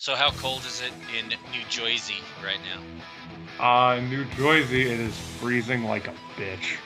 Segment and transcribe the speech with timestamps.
[0.00, 3.62] So how cold is it in New Jersey right now?
[3.62, 6.78] Uh, New Jersey, it is freezing like a bitch.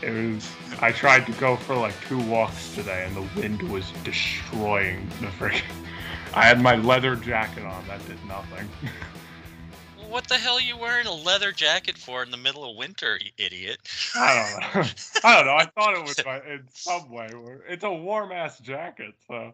[0.00, 0.50] It was.
[0.80, 5.26] I tried to go for like two walks today, and the wind was destroying the
[5.26, 5.60] freaking.
[6.34, 7.86] I had my leather jacket on.
[7.86, 8.66] That did nothing.
[10.08, 13.18] What the hell are you wearing a leather jacket for in the middle of winter,
[13.22, 13.76] you idiot?
[14.14, 14.90] I don't know.
[15.24, 15.54] I don't know.
[15.54, 17.28] I thought it was my, in some way.
[17.68, 19.52] It's a warm ass jacket, so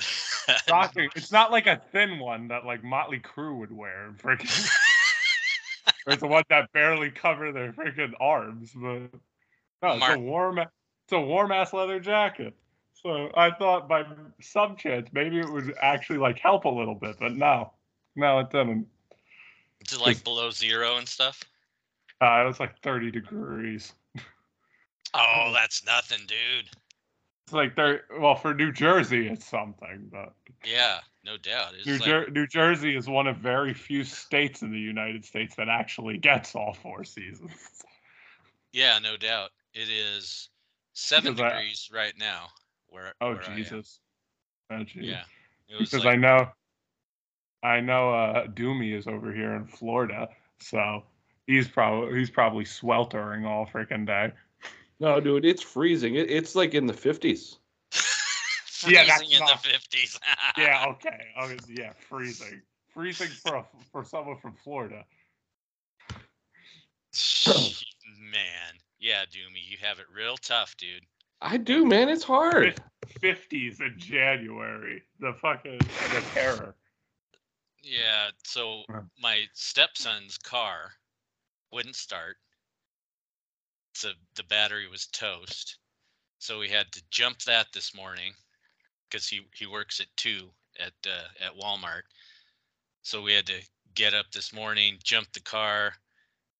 [0.68, 1.10] shocking.
[1.14, 4.12] It's not like a thin one that like Motley Crue would wear.
[4.18, 4.68] Freaking.
[6.06, 9.10] it's the one that barely cover their freaking arms, but
[9.82, 10.58] no, it's Mark- a warm.
[10.58, 12.54] It's a warm ass leather jacket.
[13.02, 14.04] So I thought by
[14.40, 17.72] some chance maybe it would actually like help a little bit, but no,
[18.14, 18.86] no, it didn't.
[19.86, 21.42] Is it like below zero and stuff?
[22.20, 23.94] Uh, it was like 30 degrees.
[25.14, 26.68] Oh, that's nothing, dude.
[27.50, 31.74] It's like they're well for New Jersey, it's something, but Yeah, no doubt.
[31.74, 35.24] It's New, like, Jer- New Jersey is one of very few states in the United
[35.24, 37.50] States that actually gets all four seasons.
[38.72, 39.50] yeah, no doubt.
[39.74, 40.48] It is
[40.92, 42.46] seven Because I- degrees right now.
[42.86, 43.14] Where?
[43.20, 43.56] Oh where I.
[43.56, 43.98] Jesus!
[44.70, 45.02] Oh, geez.
[45.02, 45.24] Yeah.
[45.76, 46.48] Because like, I know,
[47.64, 50.28] I know, uh, Doomy is over here in Florida,
[50.60, 51.02] so
[51.48, 54.30] he's probably he's probably sweltering all freaking day.
[55.00, 56.14] No, dude, it's freezing.
[56.14, 57.56] It, it's like in the 50s.
[58.88, 60.18] Yeah, that's freezing in not- the fifties.
[60.56, 62.62] Yeah, okay, oh, okay, yeah, freezing,
[62.94, 65.04] freezing for a, for someone from Florida.
[68.18, 71.02] Man, yeah, Doomy, you have it real tough, dude.
[71.42, 72.08] I do, man.
[72.08, 72.80] It's hard.
[73.22, 75.02] 50s in January.
[75.18, 76.74] The fucking the terror.
[77.82, 78.82] Yeah, so
[79.20, 80.92] my stepson's car
[81.72, 82.36] wouldn't start.
[84.00, 85.76] So the battery was toast.
[86.38, 88.32] So we had to jump that this morning
[89.10, 90.48] because he, he works at two
[90.78, 92.04] at uh, at Walmart.
[93.02, 93.60] So we had to
[93.94, 95.92] get up this morning, jump the car,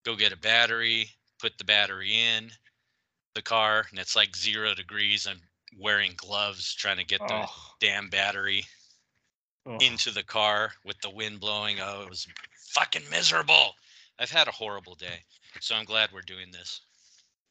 [0.05, 2.51] go get a battery, put the battery in
[3.35, 5.27] the car, and it's like zero degrees.
[5.27, 5.41] I'm
[5.79, 8.67] wearing gloves trying to get the Oh, damn battery
[9.65, 9.79] oh.
[9.79, 11.79] into the car with the wind blowing.
[11.81, 12.27] Oh, it was
[12.73, 13.77] fucking miserable.
[14.19, 15.23] I've had a horrible day.
[15.63, 16.83] So I'm glad we're doing this.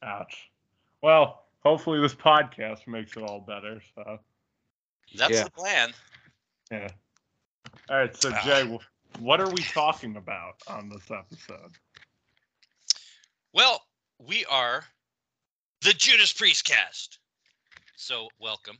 [0.03, 0.49] Ouch.
[1.01, 3.81] Well, hopefully this podcast makes it all better.
[3.95, 4.19] So
[5.15, 5.43] That's Yeah.
[5.45, 5.93] the plan.
[6.71, 6.87] yeah.
[7.89, 8.15] All right.
[8.15, 8.41] So Ah.
[8.43, 11.75] Jay, wh- what are we talking about on this episode?
[13.53, 13.87] Well,
[14.19, 14.85] we are
[15.81, 17.17] the Judas Priest cast.
[17.95, 18.77] So welcome.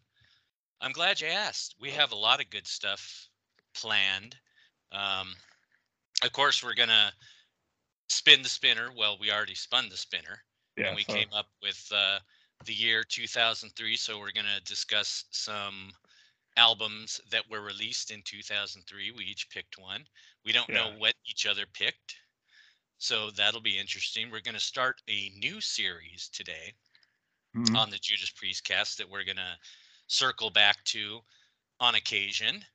[0.82, 1.76] I'm glad you asked.
[1.80, 3.28] We have a lot of good stuff
[3.74, 4.38] planned.
[4.92, 5.36] Um,
[6.24, 7.12] of course, we're gonna
[8.08, 8.92] spin the spinner.
[8.92, 10.44] Well, we already spun the spinner.
[10.80, 10.88] Yeah.
[10.88, 12.20] and we so- came up with uh,
[12.66, 13.96] the year 2003.
[13.96, 15.92] So we're going to discuss some
[16.58, 19.12] albums that were released in 2003.
[19.12, 20.04] We each picked one.
[20.46, 22.16] We don't know what each other picked.
[22.98, 24.30] So that'll be interesting.
[24.30, 26.74] We're going to start a new series today
[27.56, 27.76] Mhm.
[27.78, 29.58] on the Judas Priest cast that we're going to
[30.08, 31.24] circle back to
[31.80, 32.66] on occasion.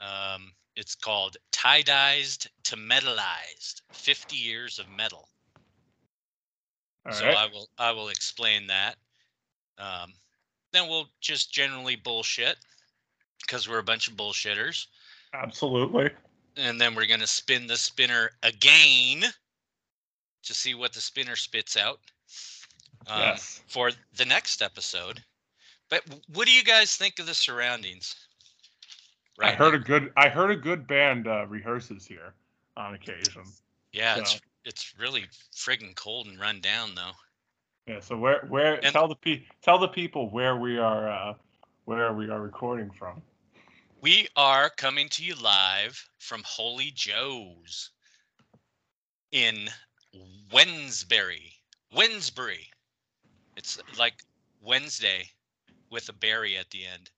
[0.00, 2.26] Um, it's called Tie Dyed
[2.64, 5.28] to Metalized 50 Years of Metal
[7.06, 7.36] All so right.
[7.36, 8.96] I will I will explain that.
[9.78, 10.12] Um,
[10.72, 12.56] then we'll just generally bullshit
[13.42, 14.86] because we're a bunch of bullshitters,
[15.34, 16.10] Absolutely.
[16.56, 19.24] and then we're gonna spin the spinner again
[20.44, 22.00] to see what the spinner spits out
[23.08, 23.62] um, yes.
[23.66, 25.22] for the next episode.
[25.90, 26.02] But
[26.32, 28.16] what do you guys think of the surroundings?
[29.40, 30.12] I heard a good.
[30.16, 32.34] I heard a good band uh, rehearses here
[32.76, 33.42] on occasion.
[33.92, 35.24] yeah, so- it's it's really
[35.54, 37.12] friggin' cold and run down though.
[37.86, 38.00] Yeah.
[38.00, 41.34] So where where And- tell the pe- tell the people where we are uh,
[41.84, 43.22] where we are recording from.
[44.00, 47.90] We are coming to you live from Holy Joe's
[49.30, 49.68] in
[50.52, 51.52] Wednesbury.
[51.94, 52.66] Wednesbury.
[53.56, 54.14] It's like
[54.60, 55.28] Wednesday
[55.90, 57.10] with a berry at the end.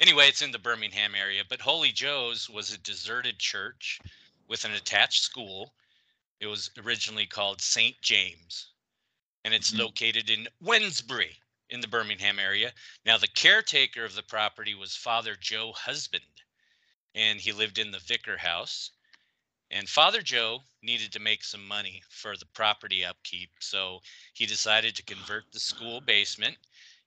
[0.00, 4.00] Anyway, it's in the Birmingham area, but Holy Joe's was a deserted church
[4.48, 5.72] with an attached school.
[6.44, 8.02] It was originally called St.
[8.02, 8.74] James,
[9.44, 9.78] and it's Mhm.
[9.78, 12.74] located in Wednesbury in the Birmingham area.
[13.02, 16.42] Now, the caretaker of the property was Father Joe Husband,
[17.14, 18.90] and he lived in the Vicar House.
[19.70, 24.02] And Father Joe needed to make some money for the property upkeep, so
[24.34, 26.58] he decided to convert the school basement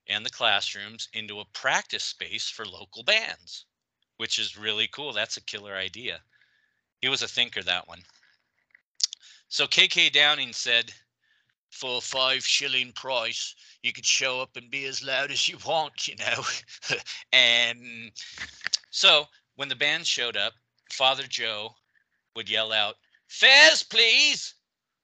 [0.07, 3.67] and the classrooms into a practice space for local bands,
[4.15, 5.13] which is really cool.
[5.13, 6.23] That's a killer idea.
[7.01, 8.03] He was a thinker, that one.
[9.49, 10.91] So KK Downing said,
[11.69, 15.57] for a five shilling price, you could show up and be as loud as you
[15.65, 16.43] want, you know.
[17.33, 18.11] and
[18.89, 20.53] so when the band showed up,
[20.91, 21.75] Father Joe
[22.35, 22.95] would yell out,
[23.27, 24.53] Fares, please.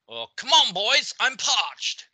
[0.08, 2.08] Or, come on, boys, I'm parched.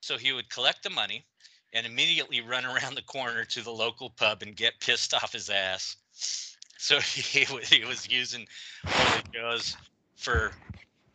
[0.00, 1.26] So he would collect the money
[1.74, 5.50] and immediately run around the corner to the local pub and get pissed off his
[5.50, 5.96] ass.
[6.80, 8.46] So he, he was using
[8.86, 9.76] Holy Joe's
[10.14, 10.52] for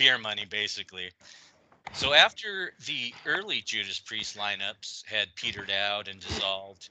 [0.03, 1.13] beer money, basically.
[1.93, 6.89] So after the early Judas Priest lineups had petered out and dissolved,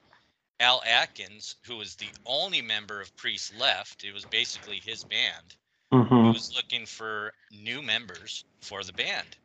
[0.59, 5.57] Al Atkins, who was the only member of Priest left, it was basically his band,
[5.93, 6.31] Mm-hmm.
[6.31, 9.37] was looking for new members for the band.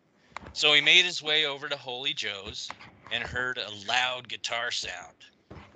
[0.53, 2.75] So he made his way over to Holy Joe's
[3.11, 5.27] and heard a loud guitar sound.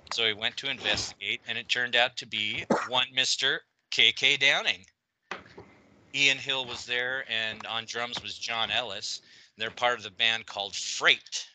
[0.09, 3.67] So he went to investigate, and it turned out to be one Mr.
[3.91, 4.87] KK Downing.
[6.15, 9.21] Ian Hill was there, and on drums was John Ellis.
[9.57, 11.47] They're part of the band called Freight.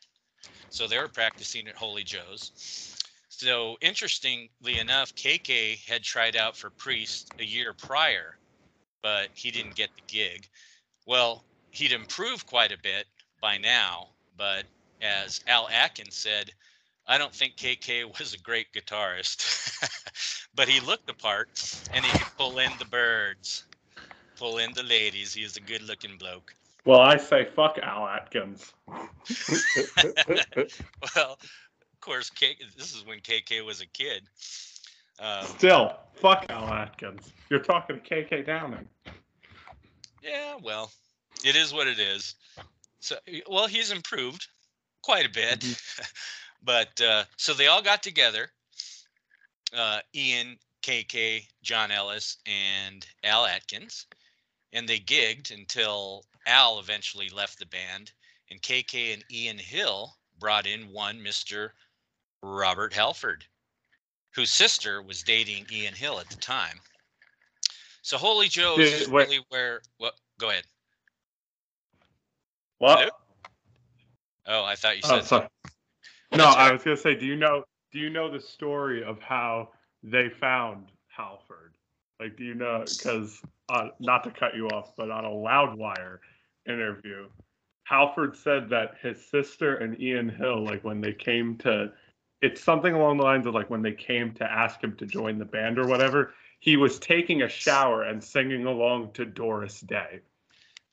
[0.71, 2.53] So they were practicing at Holy Joe's.
[3.29, 8.37] So interestingly enough, KK had tried out for Priest a year prior,
[9.01, 10.49] but he didn't get the gig.
[11.07, 13.07] Well, he'd improved quite a bit
[13.41, 14.65] by now, but
[15.01, 16.51] as Al Atkins said,
[17.07, 21.49] I don't think KK was a great guitarist, but he looked the part
[21.95, 23.65] and he could pull in the birds,
[24.39, 25.35] pull in the ladies.
[25.35, 26.55] He was a good looking bloke.
[26.85, 28.73] Well, I say fuck Al Atkins.
[31.15, 31.39] Well,
[31.99, 34.23] of course, K- this is when KK was a kid.
[35.21, 37.33] Um, Still, fuck Al Atkins.
[37.51, 38.87] You're talking to KK Downing.
[40.23, 40.91] yeah, well,
[41.45, 42.35] it is what it is.
[43.01, 43.17] So,
[43.49, 44.47] well, he's improved
[45.03, 45.65] quite a bit.
[46.63, 48.49] but uh, so they all got together
[49.77, 54.07] uh, Ian, KK, John Ellis, and Al Atkins.
[54.73, 58.13] And they gigged until Al eventually left the band.
[58.51, 61.71] And KK and Ian Hill brought in one Mr.
[62.43, 63.45] Robert Halford,
[64.35, 66.81] whose sister was dating Ian Hill at the time.
[68.03, 69.83] So Holy Joe's is really where.
[69.99, 70.15] What?
[70.39, 70.65] Go ahead.
[72.79, 72.99] What?
[72.99, 73.11] Hello?
[74.47, 75.19] Oh, I thought you oh, said.
[75.19, 75.49] Oh, sorry.
[76.33, 79.71] No, I was gonna say, do you know do you know the story of how
[80.03, 81.75] they found Halford?
[82.21, 82.85] Like, do you know?
[82.87, 86.19] Because uh, not to cut you off, but on a Loudwire
[86.67, 87.29] interview,
[87.85, 91.93] Halford said that his sister and Ian Hill, like when they came to,
[92.43, 95.39] it's something along the lines of like when they came to ask him to join
[95.39, 100.21] the band or whatever, he was taking a shower and singing along to Doris Day.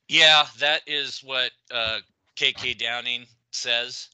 [0.08, 1.98] Yeah, that is what uh,
[2.36, 4.08] KK Downing says,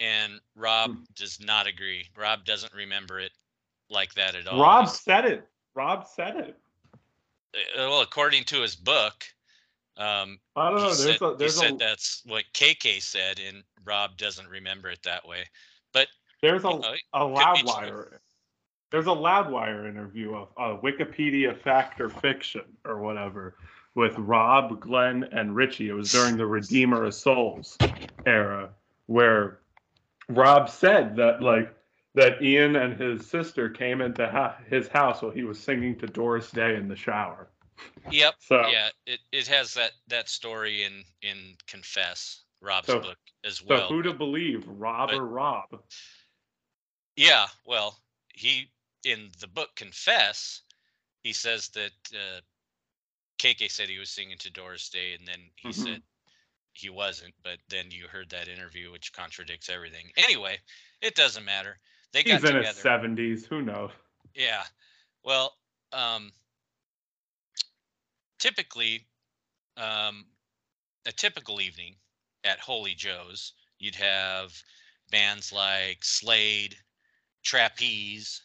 [0.00, 1.02] and Rob Hmm.
[1.14, 2.06] does not agree.
[2.16, 3.32] Rob doesn't remember it
[3.88, 4.60] like that at all.
[4.60, 5.48] Rob said it.
[5.74, 6.58] Rob said it.
[7.56, 9.24] Uh, well, according to his book,
[9.96, 10.92] um, I don't he know.
[10.92, 15.26] said, There's he said a that's what KK said, and Rob doesn't remember it that
[15.26, 15.44] way.
[15.92, 16.08] But
[16.42, 17.20] there's a you know, a.
[17.20, 18.18] Loudwire.
[18.92, 23.56] There's a Loudwire interview of uh, Wikipedia fact or fiction or whatever
[23.94, 25.88] with Rob, Glenn, and Richie.
[25.88, 27.76] It was during the Redeemer of Souls
[28.26, 28.70] era
[29.06, 29.58] where
[30.28, 31.74] Rob said that like
[32.16, 36.06] that Ian and his sister came into ha- his house while he was singing to
[36.06, 37.48] Doris Day in the shower.
[38.10, 43.18] yep, So yeah, it, it has that that story in in Confess, Rob's So- book
[43.44, 43.88] as well.
[43.88, 45.82] so who to believe, Rob but- or Rob?
[47.16, 47.98] Yeah, well,
[48.34, 48.70] he
[49.04, 50.62] in the book Confess,
[51.22, 52.40] he says that uh,
[53.38, 55.74] KK said he was singing to Doris Day, and then he Mhm.
[55.74, 56.02] said
[56.72, 57.34] he wasn't.
[57.42, 60.10] But then you heard that interview, which contradicts everything.
[60.16, 60.58] Anyway,
[61.00, 61.78] it doesn't matter.
[62.16, 62.68] They got He's in together.
[62.68, 63.44] his seventies.
[63.44, 63.90] Who knows?
[64.34, 64.64] Yeah.
[65.22, 65.52] Well,
[65.92, 66.32] um,
[68.38, 69.06] typically,
[69.76, 70.24] um,
[71.04, 71.94] a typical evening
[72.42, 74.50] at Holy Joe's, you'd have
[75.10, 76.74] bands like Slade,
[77.44, 78.40] Trapeze,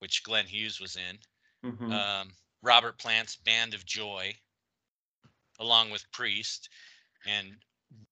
[0.00, 1.18] which Glenn Hughes was in,
[1.64, 1.90] Mhm.
[1.90, 4.36] um, Robert Plant's Band of Joy,
[5.58, 6.68] along with Priest.
[7.24, 7.64] And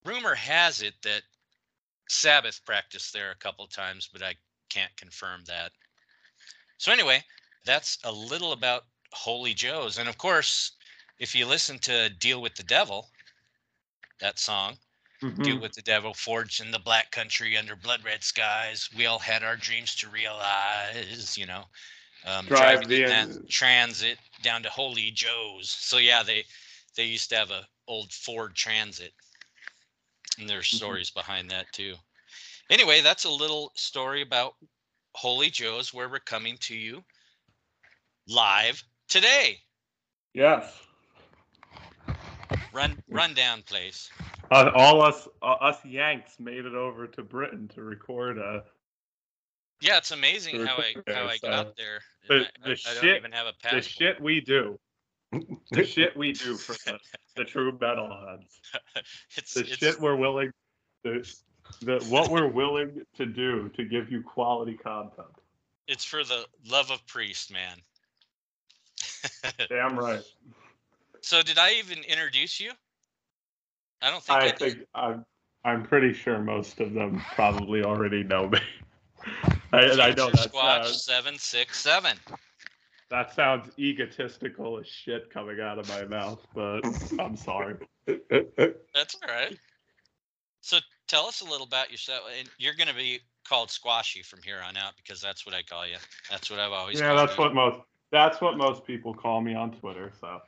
[0.06, 1.24] rumor has it that
[2.08, 4.36] Sabbath practiced there a couple times, but I
[4.68, 5.72] can't confirm that.
[6.78, 7.26] So, anyway,
[7.64, 9.98] that's a little about Holy Joe's.
[9.98, 10.72] And of course,
[11.18, 13.10] if you listen to Deal with the Devil,
[14.20, 14.78] that song,
[15.42, 15.60] Deal Mhm.
[15.60, 19.42] with the Devil, Forged in the Black Country under blood red skies, we all had
[19.44, 21.66] our dreams to realize, you know.
[22.24, 25.70] Um, Drive driving the in that transit down to Holy Joe's.
[25.70, 26.46] So yeah, they
[26.96, 29.14] they used to have a old Ford Transit,
[30.38, 30.70] and there's Mhm.
[30.70, 31.96] stories behind that too.
[32.70, 34.54] Anyway, that's a little story about
[35.14, 37.02] Holy Joe's where we're coming to you
[38.28, 39.58] live today.
[40.34, 40.80] Yes.
[42.72, 44.10] Run rundown place.
[44.50, 48.62] Uh, all us uh, us Yanks made it over to Britain to record a
[49.80, 52.00] Yeah, it's amazing how I how I got there.
[52.28, 54.78] the- I, the I don't shit- even have a The shit we do.
[55.72, 56.98] The shit we do for the,
[57.34, 58.46] the true metalheads.
[59.36, 60.52] it's, The it's shit we're willing
[61.02, 61.28] the,
[61.82, 65.28] the what we're willing to do to give you quality content.
[65.86, 67.78] it's for the love of priest, man.
[69.68, 70.22] Damn right.
[71.20, 72.72] so did I even introduce you?
[74.02, 75.24] I don't think I, I think I'm
[75.64, 78.60] I'm pretty sure most of them probably already know me.
[79.72, 82.16] I, I know that Squatch seven six seven.
[83.10, 86.80] that sounds egotistical as shit coming out of my mouth, but
[87.18, 87.76] I'm sorry.
[88.06, 89.58] That's all right.
[90.60, 92.24] So tell us a little about yourself.
[92.38, 95.62] And you're going to be called Squashy from here on out because that's what I
[95.62, 95.96] call you.
[96.30, 97.00] That's what I've always.
[97.00, 97.44] Yeah, called that's you.
[97.44, 97.80] what most
[98.12, 100.12] that's what most people call me on Twitter.
[100.20, 100.40] So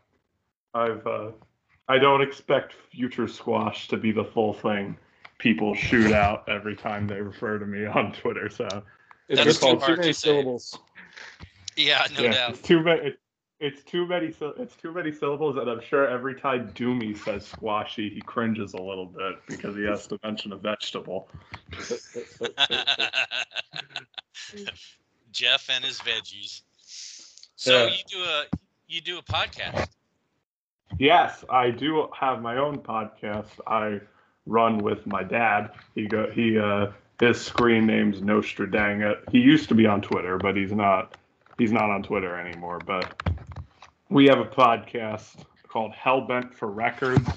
[0.75, 1.31] I've uh,
[1.89, 4.97] I don't expect future squash to be the full thing
[5.39, 8.51] people shoot out every time they refer to me on Twitter.
[8.51, 8.67] So
[9.29, 10.29] It's That's just too hard too many to say.
[10.29, 10.79] syllables.
[11.77, 12.51] Yeah, no yeah, doubt.
[12.51, 13.15] it's too many.
[13.61, 14.35] It, it's too many.
[14.41, 18.83] It's too many syllables, and I'm sure every time Doomy says squashy, he cringes a
[18.83, 21.29] little bit because he has to mention a vegetable.
[25.33, 26.63] Jeff and his veggies.
[27.57, 27.93] So Yeah.
[27.93, 28.45] you do a
[28.87, 29.89] you do a podcast.
[30.99, 33.51] Yes, I do have my own podcast.
[33.67, 34.01] I
[34.47, 35.73] run with my dad.
[35.95, 39.29] He go he uh his screen name's Nostradangit.
[39.31, 41.17] He used to be on Twitter, but he's not
[41.59, 42.79] he's not on Twitter anymore.
[42.85, 43.21] But
[44.09, 47.29] we have a podcast called Hellbent for Records.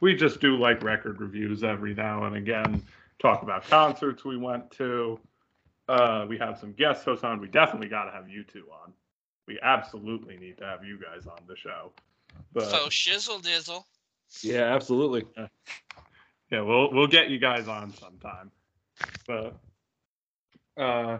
[0.00, 2.82] We just do like record reviews every now and again,
[3.18, 5.18] talk about concerts we went to.
[5.88, 7.40] Uh, we have some guest hosts on.
[7.40, 8.92] We definitely got to have you two on.
[9.46, 11.92] We absolutely need to have you guys on the show.
[12.52, 13.84] But So shizzle dizzle.
[14.42, 15.24] Yeah, absolutely.
[16.50, 18.50] yeah, we'll we'll get you guys on sometime.
[19.26, 19.56] But
[20.76, 21.18] uh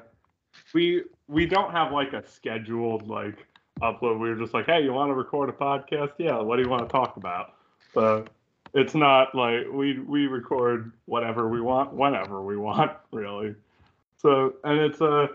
[0.74, 3.46] we we don't have like a scheduled like
[3.80, 4.20] upload.
[4.20, 6.12] We were just like, hey, you want to record a podcast?
[6.18, 7.54] Yeah, what do you want to talk about?
[7.94, 8.26] So
[8.74, 13.54] it's not like we we record whatever we want, whenever we want, really.
[14.18, 15.30] So and it's a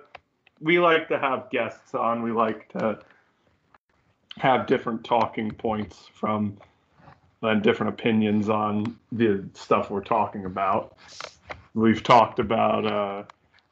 [0.61, 2.21] we like to have guests on.
[2.21, 2.99] We like to
[4.37, 6.57] have different talking points from
[7.41, 10.97] and different opinions on the stuff we're talking about.
[11.73, 13.23] We've talked about uh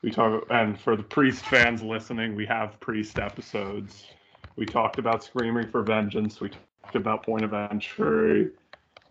[0.08, 4.06] we talk and for the priest fans listening, we have priest episodes.
[4.56, 6.40] We talked about Screaming for Vengeance.
[6.40, 6.48] We
[6.82, 8.52] talked about Point of Entry.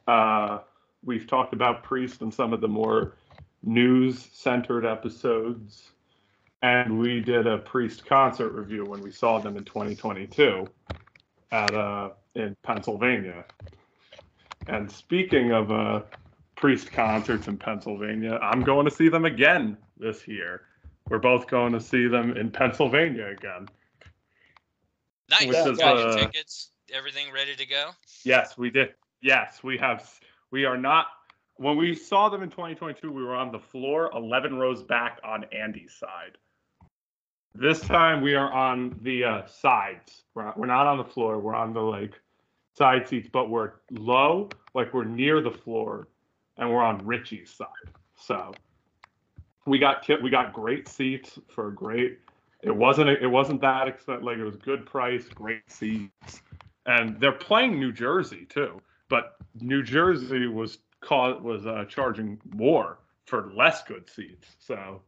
[0.08, 0.60] Uh,
[1.04, 3.12] we've talked about priest in some of the more
[3.62, 5.90] news-centered episodes,
[6.62, 10.66] and we did a priest concert review when we saw them in 2022
[11.52, 13.44] at uh in Pennsylvania.
[14.66, 16.00] And speaking of uh,
[16.54, 20.62] priest concerts in Pennsylvania, I'm going to see them again this year.
[21.08, 23.68] We're both going to see them in Pennsylvania again.
[25.30, 25.46] Nice.
[25.46, 26.70] Which You is, got your uh, tickets.
[26.92, 27.90] Everything ready to go.
[28.24, 28.94] Yes, we did.
[29.20, 30.08] Yes, we have.
[30.50, 31.06] We are not.
[31.56, 35.44] When we saw them in 2022, we were on the floor, 11 rows back on
[35.52, 36.36] Andy's side.
[37.54, 40.24] This time we are on the uh, sides.
[40.34, 41.38] We're, we're not on the floor.
[41.38, 42.20] We're on the like
[42.74, 46.08] side seats, but we're low, like we're near the floor,
[46.58, 47.66] and we're on Richie's side.
[48.16, 48.52] So
[49.66, 52.20] we got ki- we got great seats for great.
[52.62, 54.24] It wasn't it wasn't that expensive.
[54.24, 56.40] Like it was good price, great seats
[56.86, 58.80] and they're playing New Jersey too.
[59.08, 64.56] But New Jersey was caught was uh, charging more for less good seats.
[64.58, 65.02] So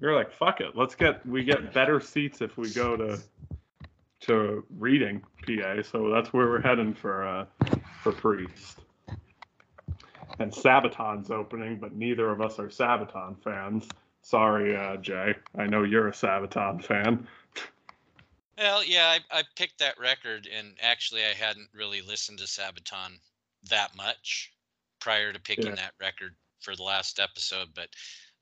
[0.00, 3.20] you're like, fuck it, let's get we get better seats if we go to
[4.20, 5.82] to Reading, PA.
[5.82, 7.46] So that's where we're heading for uh,
[8.02, 8.80] for Priest.
[10.38, 13.88] And Sabaton's opening, but neither of us are Sabaton fans.
[14.22, 15.34] Sorry, uh, Jay.
[15.56, 17.26] I know you're a Sabaton fan.
[18.56, 23.18] Well, yeah, I, I picked that record, and actually, I hadn't really listened to Sabaton
[23.68, 24.52] that much
[25.00, 25.74] prior to picking Yeah.
[25.76, 27.68] that record for the last episode.
[27.74, 27.88] But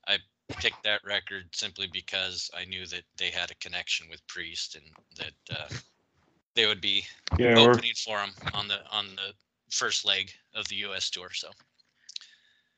[0.07, 0.19] I
[0.59, 4.85] picked that record simply because I knew that they had a connection with Priest, and
[5.17, 5.69] that uh,
[6.55, 7.05] they would be
[7.37, 9.33] Yeah, opening for him on the on the
[9.71, 11.09] first leg of the U.S.
[11.09, 11.29] tour.
[11.33, 11.49] So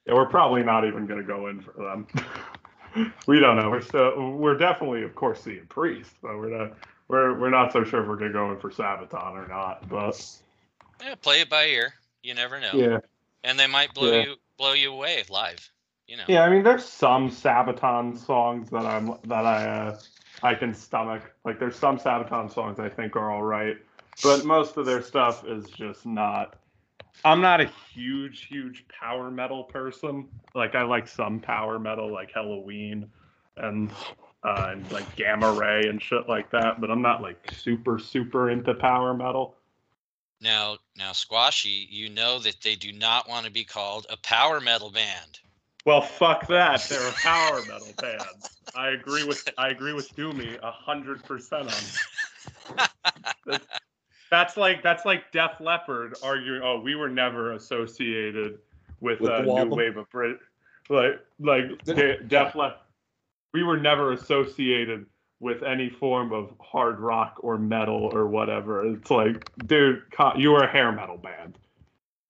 [0.06, 2.08] Yeah, we're probably not even going to go in for them.
[3.28, 3.70] we don't know.
[3.70, 7.84] We're still, we're definitely, of course, seeing Priest, but we're not, we're, we're not so
[7.84, 9.88] sure if we're going to go in for Sabaton or not.
[9.90, 10.24] But
[11.02, 11.94] yeah, play it by ear.
[12.24, 13.00] You never know, yeah,
[13.44, 14.24] and they might blow Yeah.
[14.24, 15.70] you blow you away live.
[16.08, 16.24] You know.
[16.28, 16.44] yeah.
[16.44, 20.00] I mean, there's some Sabaton songs that I'm that I uh,
[20.42, 21.32] I can stomach.
[21.44, 23.78] Like, there's some Sabaton songs I think are all right,
[24.24, 26.56] but most of their stuff is just not.
[27.24, 30.28] I'm not a huge, huge power metal person.
[30.54, 33.08] Like, I like some power metal, like Helloween,
[33.58, 33.92] and
[34.44, 36.80] uh, and like gamma ray and shit like that.
[36.80, 39.56] But I'm not like super super into power metal.
[40.42, 44.60] Now, now, Squashy, you know that they do not want to be called a power
[44.60, 45.40] metal band.
[45.86, 46.86] Well, fuck that.
[46.90, 48.22] They're a power metal band.
[48.76, 52.78] I agree with I agree with Doomy a hundred percent on.
[53.46, 53.62] That.
[54.32, 56.62] That's like that's like Def Leppard arguing.
[56.64, 58.60] Oh, we were never associated
[59.00, 59.78] with, With a new Wobble?
[59.78, 60.38] wave of Brit.
[60.90, 62.80] Like like De- Def Leppard.
[63.54, 65.06] We were never associated
[65.40, 68.86] with any form of hard rock or metal or whatever.
[68.86, 70.02] It's like, dude,
[70.38, 71.58] you were a hair metal band.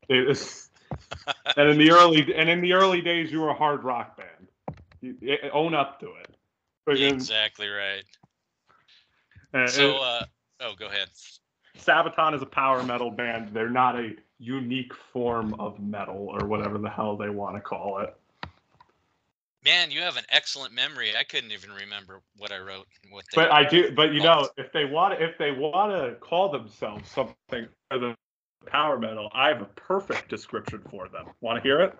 [0.09, 0.69] It is,
[1.57, 4.77] and in the early and in the early days, you were a hard rock band.
[5.01, 6.35] You, you own up to it.
[6.87, 8.03] Friggin- Exactly right.
[9.53, 10.25] and- So, uh,
[10.61, 11.07] oh, go ahead.
[11.83, 13.49] Sabaton is a power metal band.
[13.53, 17.99] They're not a unique form of metal or whatever the hell they want to call
[17.99, 18.15] it.
[19.63, 21.13] Man, you have an excellent memory.
[21.17, 22.85] I couldn't even remember what I wrote.
[23.03, 23.91] and What they But I do.
[23.91, 28.15] But you know, if they want, if they want to call themselves something other than
[28.67, 31.25] power metal, I have a perfect description for them.
[31.41, 31.97] Want to hear it?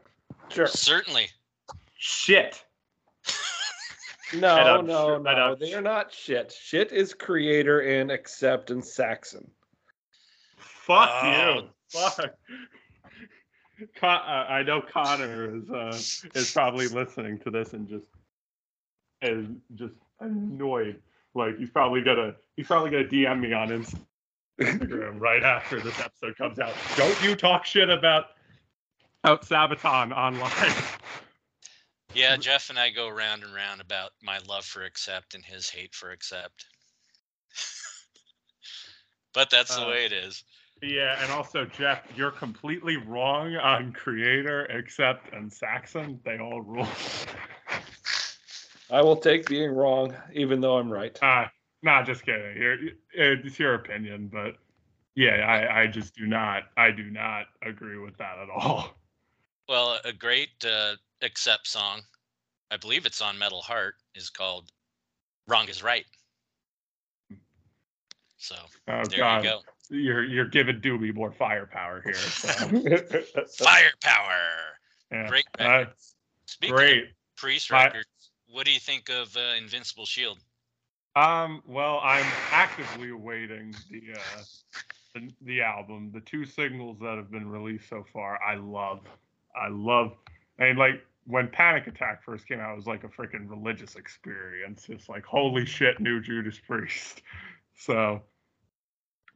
[0.50, 0.67] Sure.
[0.67, 1.27] certainly.
[1.98, 2.63] Shit.
[4.34, 5.55] No, no, sure- no.
[5.55, 6.51] They are not shit.
[6.51, 9.50] Shit is Kreator and accept and Saxon.
[10.86, 11.54] Fuck Oh.
[11.56, 11.70] you.
[11.89, 12.36] Fuck.
[13.98, 15.98] Con- uh, I know Connor is uh,
[16.39, 18.06] is probably listening to this and just
[19.22, 21.01] is just annoyed.
[21.34, 23.86] Like he's probably gonna he's probably gonna DM me on
[24.62, 26.74] Instagram right after this episode comes out.
[26.96, 28.27] Don't you talk shit about
[29.25, 30.74] out Sabaton online.
[32.13, 35.68] Yeah, Jeff and I go round and round about my love for accept and his
[35.70, 36.65] hate for accept.
[39.34, 40.44] but that's the Uh, way it is.
[40.86, 46.20] Yeah, and also Jeff, you're completely wrong on Kreator, Accept and Saxon.
[46.24, 46.88] They all rule.
[48.92, 51.18] I will take being wrong, even though I'm right.
[51.24, 51.46] Uh,
[51.82, 52.56] nah, just kidding.
[52.56, 52.77] You're,
[53.13, 54.58] it's your opinion, but
[55.15, 58.96] yeah, I, I just do not, I do not agree with that at all.
[59.68, 60.93] Well, a great uh,
[61.24, 62.02] accept song,
[62.69, 64.71] I believe it's on Metal Heart, is called
[65.48, 66.06] "Wrong Is Right."
[68.38, 68.56] So
[68.88, 69.62] Oh there God, you go.
[69.89, 72.13] You're you're giving Doobie more firepower here.
[72.15, 72.50] So.
[73.65, 74.38] Firepower.
[75.12, 75.28] yeah.
[75.28, 75.93] Great Uh, record.
[76.45, 77.06] Speaking of great.
[77.38, 78.08] Priest I- records,
[78.48, 80.39] what do you think of uh, Invincible Shield?
[81.15, 84.43] Um, well, I'm actively awaiting the uh,
[85.13, 86.12] the, the album.
[86.13, 89.00] The two singles that have been released so far, I love.
[89.56, 90.12] I love.
[90.60, 93.95] I mean, like when Panic Attack first came out, it was like a freaking religious
[93.95, 94.88] experience.
[94.89, 97.21] It's like holy shit, new Judas Priest.
[97.78, 98.21] So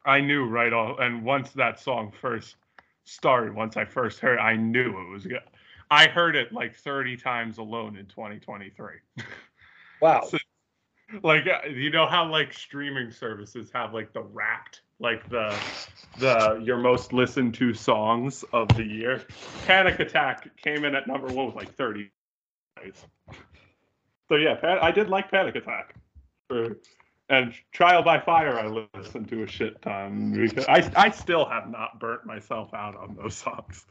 [0.05, 2.55] I knew right off, And once that song first
[3.03, 5.41] started, once I first heard, it, I knew it was good.
[5.91, 8.95] I heard it like 30 times alone in 2023
[10.01, 10.21] Wow.
[10.29, 10.37] So-
[11.23, 15.57] like uh, you know how like streaming services have like the wrapped like the
[16.19, 19.23] the your most listened to songs of the year
[19.65, 22.11] panic attack came in at number one with like 30
[24.29, 25.95] so yeah i did like panic attack
[26.47, 26.77] For-
[27.29, 31.69] and trial by fire i listened to a shit ton because i i still have
[31.69, 33.85] not burnt myself out on those songs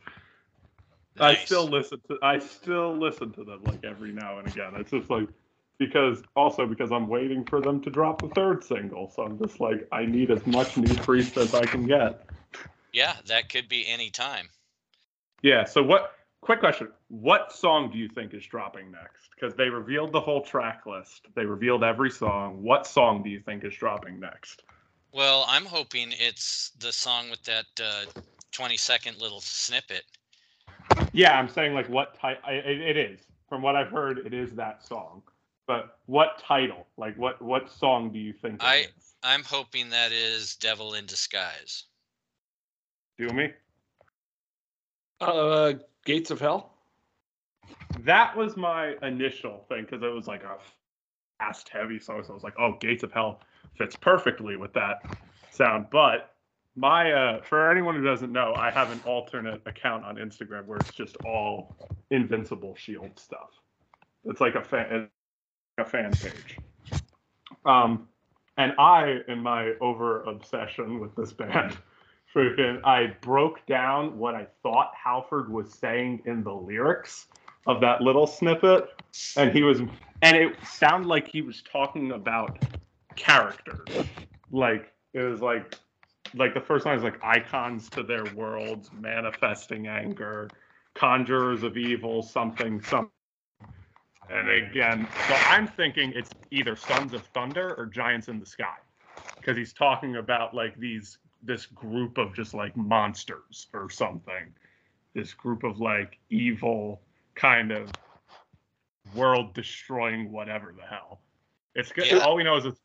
[1.20, 4.74] I still listen to I still listen to them like every now and again.
[4.76, 5.28] It's just like
[5.78, 9.10] because also because I'm waiting for them to drop the third single.
[9.10, 12.24] So I'm just like I need as much new priest as I can get.
[12.92, 14.48] Yeah, that could be any time.
[15.42, 15.64] Yeah.
[15.64, 16.17] So what?
[16.40, 19.28] Quick question: What song do you think is dropping next?
[19.34, 21.26] Because they revealed the whole track list.
[21.34, 22.62] They revealed every song.
[22.62, 24.62] What song do you think is dropping next?
[25.12, 28.04] Well, I'm hoping it's the song with that uh,
[28.52, 30.04] 20 second little snippet.
[31.12, 32.40] Yeah, I'm saying like what type?
[32.46, 33.20] It, it is.
[33.48, 35.22] From what I've heard, it is that song.
[35.66, 36.86] But what title?
[36.96, 38.62] Like what what song do you think?
[38.62, 39.14] it I- is?
[39.22, 41.84] I'm hoping that is Devil in Disguise.
[43.18, 43.52] do me.
[45.20, 45.72] Uh,
[46.08, 46.70] Gates of Hell.
[48.00, 50.56] That was my initial thing because it was like a
[51.38, 52.24] fast, heavy song.
[52.24, 53.42] So I was like, oh, Gates of Hell
[53.76, 55.02] fits perfectly with that
[55.50, 55.88] sound.
[55.92, 56.34] But
[56.76, 60.78] my, uh, for anyone who doesn't know, I have an alternate account on Instagram where
[60.78, 61.76] it's just all
[62.10, 63.50] Invincible Shield stuff.
[64.24, 65.10] It's like a fan,
[65.76, 66.56] a fan page.
[67.66, 68.08] Um,
[68.56, 71.76] and I, in my over obsession with this band,
[72.34, 77.26] freaking, I broke down what I thought Halford was saying in the lyrics
[77.66, 78.88] of that little snippet,
[79.36, 82.64] and he was, and it sounded like he was talking about
[83.16, 84.06] characters.
[84.50, 85.74] Like it was like,
[86.34, 90.48] like the first line is like icons to their worlds, manifesting anger,
[90.94, 93.10] conjurers of evil, something, something.
[94.30, 98.76] And again, so I'm thinking it's either Sons of Thunder or Giants in the Sky,
[99.36, 104.52] because he's talking about like these this group of just like monsters or something,
[105.14, 107.00] this group of like evil
[107.34, 107.90] kind of
[109.14, 111.20] world destroying whatever the hell.
[111.74, 112.06] It's good.
[112.06, 112.18] Yeah.
[112.18, 112.80] All we know is it's.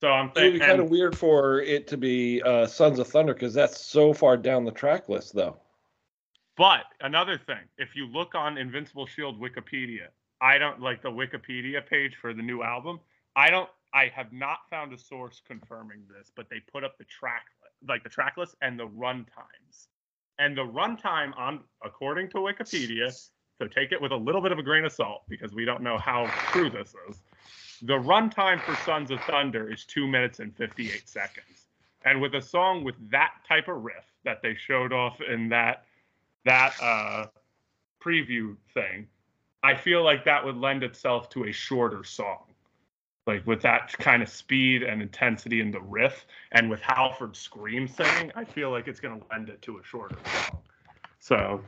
[0.00, 0.60] So I'm It would be thinking.
[0.68, 4.36] kind of weird for it to be uh, Sons of Thunder because that's so far
[4.36, 5.56] down the track list, though.
[6.56, 10.08] But another thing, if you look on Invincible Shield Wikipedia,
[10.40, 13.00] I don't like the Wikipedia page for the new album.
[13.34, 13.68] I don't.
[13.94, 17.88] I have not found a source confirming this, but they put up the track li-
[17.88, 19.88] like the track list and the run times.
[20.40, 23.14] And the runtime on according to Wikipedia,
[23.56, 25.80] so take it with a little bit of a grain of salt because we don't
[25.80, 27.22] know how true this is.
[27.82, 31.66] The runtime for Sons of Thunder is two minutes and 58 seconds.
[32.04, 35.84] And with a song with that type of riff that they showed off in that
[36.44, 37.26] that uh,
[38.02, 39.06] preview thing,
[39.62, 42.53] I feel like that would lend itself to a shorter song.
[43.26, 47.88] Like with that kind of speed and intensity in the riff, and with Halford's Scream
[47.88, 50.58] singing, I feel like it's going to lend it to a shorter song.
[51.20, 51.60] So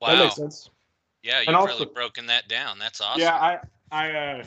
[0.00, 0.08] Wow.
[0.14, 0.70] That makes sense.
[1.22, 2.78] Yeah, you've also- really broken that down.
[2.78, 3.20] That's awesome.
[3.22, 3.58] yeah, I
[3.92, 4.44] I uh,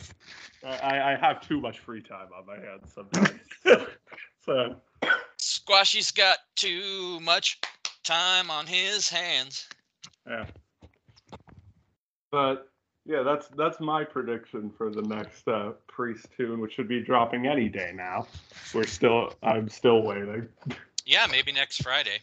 [0.63, 3.39] I, I have too much free time on my hands sometimes.
[4.45, 4.75] so
[5.37, 7.59] Squashy's got too much
[8.03, 9.67] time on his hands.
[10.27, 10.45] Yeah.
[12.31, 12.69] But
[13.09, 17.47] yeah, that's that's my prediction for the next uh, priest tune, which should be dropping
[17.47, 18.27] any day now.
[18.71, 20.47] We're still I'm still waiting.
[21.07, 22.19] Yeah, maybe next Friday.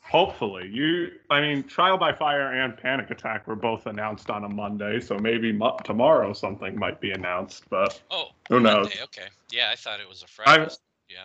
[0.00, 1.08] Hopefully, you.
[1.28, 5.18] I mean, Trial by Fire and Panic Attack were both announced on a Monday, so
[5.18, 7.68] maybe mo- tomorrow something might be announced.
[7.68, 8.86] But Oh, Who knows?
[8.86, 9.02] Monday.
[9.04, 9.28] Okay.
[9.52, 10.66] Yeah, I thought it was a Friday.
[11.10, 11.24] Yeah.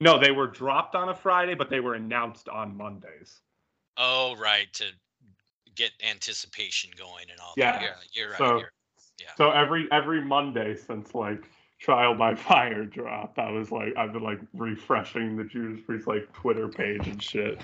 [0.00, 3.42] no, they were dropped on a Friday, but they were announced on Mondays.
[3.98, 4.72] Oh, right.
[4.72, 4.84] To
[5.74, 7.82] get anticipation going and all Yeah, that.
[7.82, 8.38] Yeah, you're right.
[8.38, 8.70] so- you're-
[9.36, 11.42] So every every Monday since like
[11.78, 16.30] Trial by Fire dropped, I was like I've been like refreshing the Judas Priest like
[16.32, 17.60] Twitter page and shit,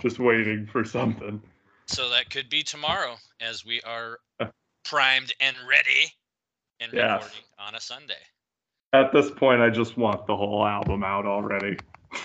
[0.00, 1.40] just waiting for something.
[1.86, 4.18] So that could be tomorrow as we are
[4.84, 6.12] primed and ready
[6.80, 7.14] and Yeah.
[7.14, 8.14] recording on a Sunday.
[8.92, 11.76] At this point, I just want the whole album out already.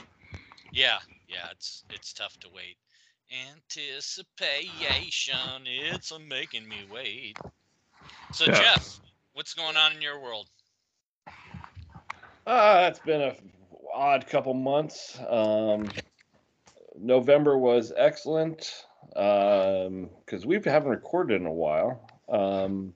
[0.74, 2.78] Yeah, yeah, it's it's tough to wait.
[3.32, 7.38] Anticipation, it's a making me wait.
[8.34, 8.60] So Yeah.
[8.60, 9.00] Jeff,
[9.34, 10.48] what's going on in your world?
[12.46, 13.36] Uh, it's been a
[13.94, 15.18] odd couple months.
[15.30, 15.86] Um,
[17.00, 22.02] November was excellent because we haven't recorded in a while.
[22.28, 22.94] Um,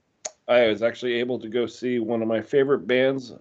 [0.48, 3.34] I was actually able to go see one of my favorite bands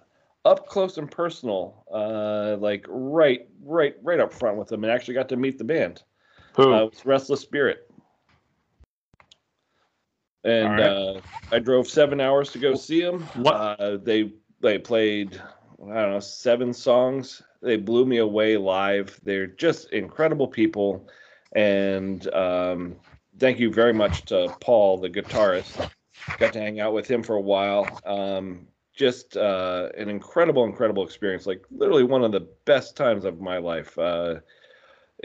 [0.45, 5.15] up close and personal, uh, like right, right, right up front with them, and actually
[5.15, 6.03] got to meet the band.
[6.55, 6.73] Who?
[6.73, 7.89] Uh, it's Restless Spirit.
[10.43, 10.81] And right.
[10.81, 13.21] uh, I drove seven hours to go see them.
[13.35, 15.41] What- Uh, they they played
[15.83, 17.41] I don't know seven songs.
[17.61, 19.19] They blew me away live.
[19.23, 21.07] They're just incredible people,
[21.55, 22.95] and um,
[23.39, 25.89] thank you very much to Paul, the guitarist.
[26.39, 27.87] Got to hang out with him for a while.
[28.05, 31.45] Um, just uh, an incredible, incredible experience.
[31.45, 33.97] Like literally one of the best times of my life.
[33.97, 34.35] Uh,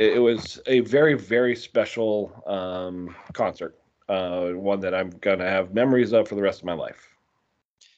[0.01, 3.77] it, it was a very, very special um, concert.
[4.09, 7.07] Uh, one that I'm gonna have memories of for the rest of my life.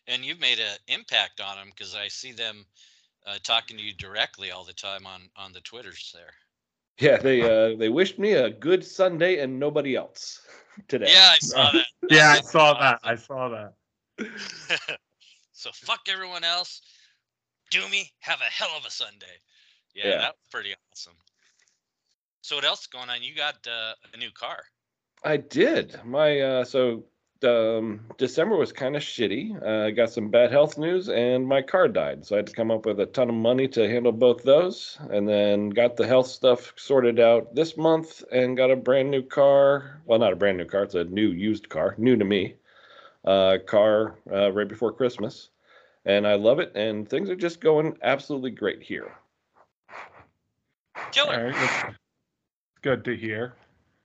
[0.08, 2.66] And you've made an impact on them because I see them
[3.24, 6.32] uh, talking to you directly all the time on on the Twitters there.
[6.98, 10.40] Yeah, they uh, they wished me a good Sunday and nobody else
[10.88, 11.06] today.
[11.08, 11.86] Yeah, I saw that.
[12.10, 12.98] yeah, I saw that.
[13.04, 13.74] I saw that.
[15.52, 16.82] so fuck everyone else.
[17.70, 19.38] Doomy have a hell of a Sunday.
[19.94, 20.18] Yeah, Yeah.
[20.18, 21.14] that was pretty awesome.
[22.42, 23.22] So what else is going on?
[23.22, 24.64] You got uh, a new car.
[25.24, 26.00] I did.
[26.04, 27.04] My uh, so
[27.44, 29.62] um, December was kind of shitty.
[29.62, 32.26] Uh, I got some bad health news, and my car died.
[32.26, 34.98] So I had to come up with a ton of money to handle both those,
[35.10, 39.22] and then got the health stuff sorted out this month, and got a brand new
[39.22, 40.02] car.
[40.04, 42.56] Well, not a brand new car; it's a new used car, new to me.
[43.24, 45.50] Uh, car uh, right before Christmas,
[46.04, 46.72] and I love it.
[46.74, 49.12] And things are just going absolutely great here.
[51.12, 51.34] Killer.
[51.34, 51.96] All right, that's
[52.82, 53.54] good to hear.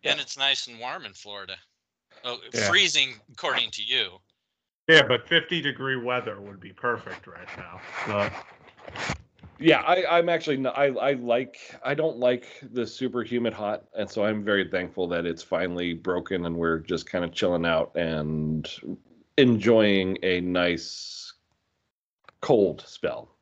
[0.03, 1.57] And it's nice and warm in Florida.
[2.23, 2.69] Oh, Yeah.
[2.69, 4.19] freezing according to you.
[4.87, 7.81] Yeah, but 50 degree weather would be perfect right now.
[8.05, 8.29] So,
[9.59, 13.85] Yeah, I, I'm actually not, I I like I don't like the super humid hot,
[13.97, 17.65] and so I'm very thankful that it's finally broken and we're just kind of chilling
[17.65, 18.69] out and
[19.37, 21.33] enjoying a nice
[22.41, 23.36] cold spell.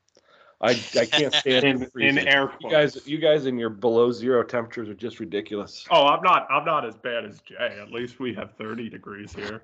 [0.60, 2.28] I I can't stand in, in freezing.
[2.28, 2.94] air You quotes.
[2.94, 5.84] guys, you guys in your below zero temperatures are just ridiculous.
[5.90, 6.46] Oh, I'm not.
[6.50, 7.78] I'm not as bad as Jay.
[7.80, 9.62] At least we have 30 degrees here.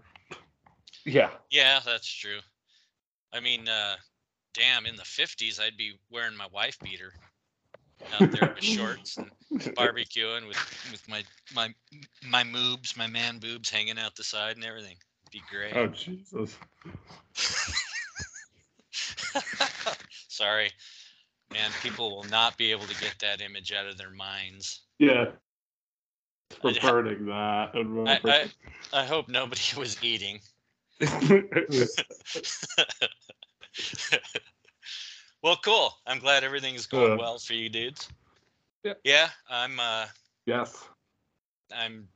[1.05, 1.31] Yeah.
[1.50, 2.38] Yeah, that's true.
[3.33, 3.96] I mean, uh,
[4.55, 7.12] damn, in the fifties, I'd be wearing my wife beater
[8.12, 9.31] out there with shorts and
[9.76, 10.59] barbecuing with
[10.90, 11.22] with my
[11.55, 11.72] my
[12.28, 14.96] my moobs, my man boobs hanging out the side and everything.
[15.31, 15.74] Be great.
[15.74, 16.59] Oh Jesus.
[20.42, 20.70] Sorry,
[21.55, 24.81] And People will not be able to get that image out of their minds.
[24.98, 25.26] Yeah.
[26.64, 27.70] I- Perverting that.
[28.07, 28.50] I, I,
[29.02, 30.40] I hope nobody was eating.
[35.42, 35.94] well, cool.
[36.09, 38.09] I'm glad everything's going Uh, well for you dudes.
[38.83, 38.94] Yeah.
[39.05, 40.07] Yeah, I'm uh
[40.46, 40.85] yes.
[41.72, 42.09] I'm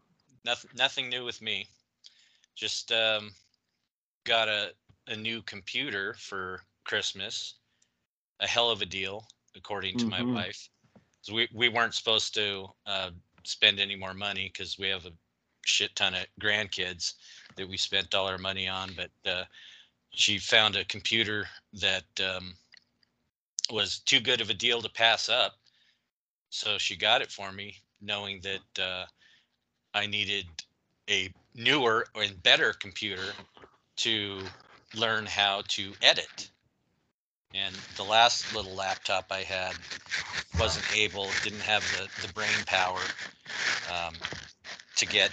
[0.45, 1.69] nothing nothing new with me.
[2.57, 3.31] Just um
[4.25, 4.73] got a
[5.07, 7.55] a new computer for Christmas.
[8.41, 10.69] A hell of a deal, according to my wife.
[11.25, 13.11] 'Cause we we weren't supposed to uh
[13.45, 15.17] spend any more money because we have a
[15.65, 17.15] shit ton of grandkids
[17.57, 19.45] that we spent all our money on, but uh
[20.13, 22.59] she found a computer that um
[23.71, 25.59] was too good of a deal to pass up.
[26.51, 29.07] So she got it for me, knowing that uh,
[29.95, 30.65] I needed
[31.11, 33.39] a newer and better computer
[33.99, 34.55] to
[34.95, 36.51] learn how to edit.
[37.55, 39.75] And the last little laptop I had
[40.59, 43.01] wasn't able, didn't have the, the brain power
[43.91, 44.15] um,
[44.97, 45.31] to get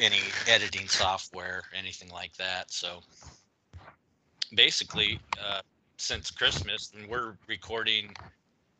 [0.00, 2.70] any editing software, anything like that.
[2.70, 3.00] So
[4.54, 5.60] basically, uh,
[5.98, 8.14] since Christmas, and we're recording,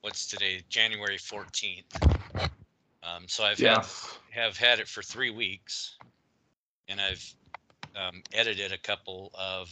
[0.00, 1.84] what's today, January 14th.
[3.04, 3.84] Um, so I've had
[4.30, 5.96] have had it for three weeks,
[6.88, 7.34] and I've
[7.96, 9.68] um, edited a couple of,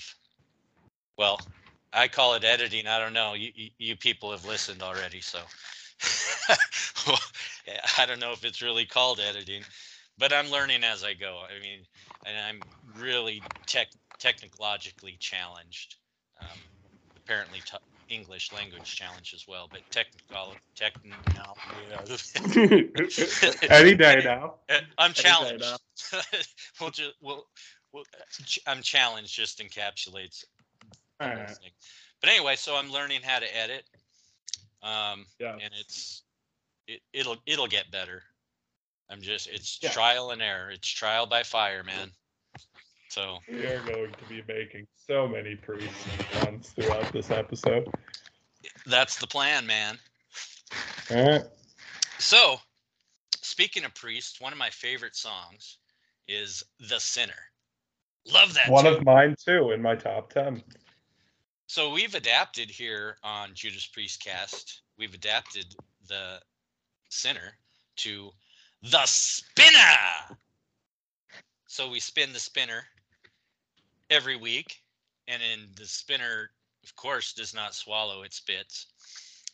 [1.17, 1.41] well,
[1.93, 2.87] I call it editing.
[2.87, 3.35] I don't know.
[3.35, 5.39] You you, you people have listened already, so
[7.99, 9.63] I don't know if it's really called editing,
[10.19, 11.43] but I'm learning as I go.
[11.49, 11.81] I mean,
[12.25, 12.61] and I'm
[13.01, 15.97] really tech technologically challenged.
[16.41, 16.59] Um,
[17.17, 17.77] apparently, t-
[18.09, 21.15] English language challenge as well, but technical techno.
[23.71, 24.55] Any day now.
[24.99, 25.61] I'm challenged.
[25.61, 25.77] now.
[26.81, 27.47] we'll just we'll,
[27.93, 30.45] we'll uh, I'm challenged just encapsulates
[31.21, 31.71] thing.
[32.21, 33.85] But anyway, so I'm learning how to edit.
[34.83, 35.53] Um Yeah.
[35.55, 36.23] and it's
[36.87, 38.23] it, it'll it'll get better.
[39.11, 39.91] I'm just it's Yeah.
[39.91, 40.71] trial and error.
[40.71, 42.11] It's trial by fire, man.
[43.09, 45.93] So We are going to be making so many priest
[46.33, 47.89] puns throughout this episode.
[48.87, 49.99] that's the plan, man.
[51.11, 51.43] All right.
[52.19, 52.61] So
[53.43, 55.79] speaking of priest, one of my favorite songs
[56.29, 57.33] is The Sinner.
[58.33, 58.95] Love that One tune.
[58.95, 60.63] of mine too in my top ten.
[61.73, 64.83] So we've adapted here on Judas Priest Cast.
[64.99, 65.73] We've adapted
[66.09, 66.41] the
[67.11, 67.57] sinner
[67.99, 68.33] to
[68.83, 70.37] the spinner.
[71.69, 72.83] So we spin the spinner
[74.11, 74.83] every week,
[75.29, 76.51] and then the spinner,
[76.83, 78.87] of course, does not swallow; it spits,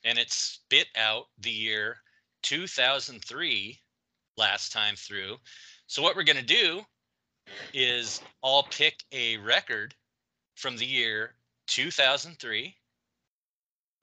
[0.03, 1.99] and it spit out the year
[2.45, 3.79] 2003
[4.39, 5.37] last time through.
[5.87, 6.81] So what we're gonna do
[7.75, 9.95] is I'll pick a record
[10.55, 11.35] from the year
[11.67, 12.75] 2003,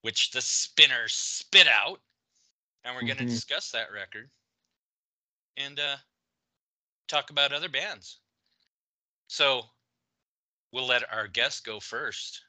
[0.01, 1.99] which the spinner spit out.
[2.85, 4.29] And we're going to discuss that record
[5.55, 5.95] and uh,
[7.07, 8.17] talk about other bands.
[9.27, 9.61] So
[10.73, 12.41] we'll let our guest go first.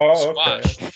[0.00, 0.90] Oh, okay.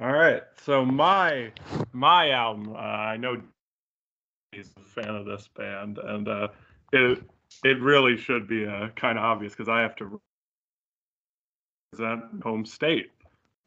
[0.00, 0.42] All right.
[0.64, 1.52] So my
[1.92, 3.40] my album, uh, I know
[4.50, 6.48] he's a fan of this band, and uh,
[6.92, 7.22] it
[7.64, 10.20] it really should be uh, kind of obvious because I have to
[11.92, 13.10] represent home state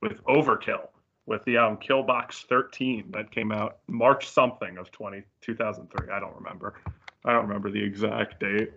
[0.02, 0.88] with Overkill
[1.26, 6.12] with the album Killbox 13 that came out March something of 20, 2003.
[6.12, 6.76] I don't remember.
[7.24, 8.72] I don't remember the exact date,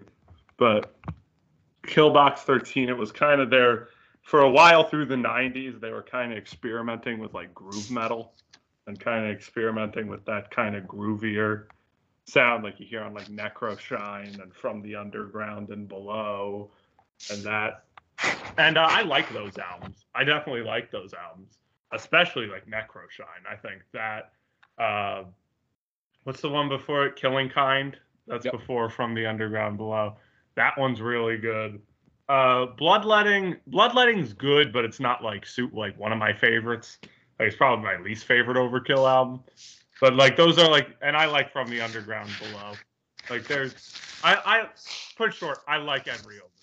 [0.57, 0.95] but
[1.87, 2.89] Killbox 13.
[2.89, 3.89] It was kind of their
[4.23, 8.33] for a while through the 90s they were kind of experimenting with like groove metal
[8.87, 11.65] and kind of experimenting with that kind of groovier
[12.27, 16.71] sound like you hear on like necroshine and from the underground and below
[17.31, 17.85] and that
[18.59, 21.59] and uh, i like those albums i definitely like those albums
[21.93, 24.33] especially like necroshine i think that
[24.83, 25.25] uh
[26.25, 28.53] what's the one before it killing kind that's Yep.
[28.53, 30.17] before from the underground below
[30.55, 31.81] that one's really good
[32.29, 36.99] uh, bloodletting, bloodletting's good, but it's not like suit like one of my favorites.
[37.39, 39.41] Like it's probably my least favorite Overkill album.
[40.01, 42.73] But like those are like, and I like from the underground below.
[43.31, 44.69] Like there's, I, I
[45.17, 46.58] put it short, I like every Overkill.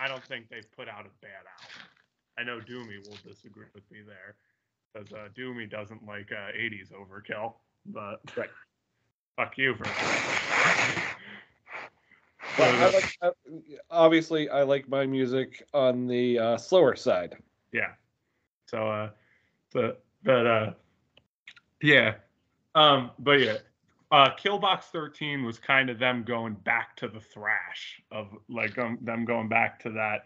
[0.00, 1.88] I don't think they've put out a bad album.
[2.38, 4.34] I know Doomy will disagree with me there,
[4.92, 7.54] because uh, Doomy doesn't like uh, '80s Overkill,
[7.86, 8.48] but Right.
[9.36, 11.06] fuck you for that.
[12.58, 13.30] Well, I like, uh,
[13.90, 17.36] obviously, I like my music on the uh, slower side.
[17.72, 17.92] Yeah.
[18.66, 19.10] So, uh,
[19.72, 20.72] but, but, uh,
[21.82, 22.14] yeah.
[22.74, 23.58] Um, but yeah,
[24.10, 28.98] uh, Killbox 13 was kind of them going back to the thrash of like um,
[29.02, 30.24] them going back to that.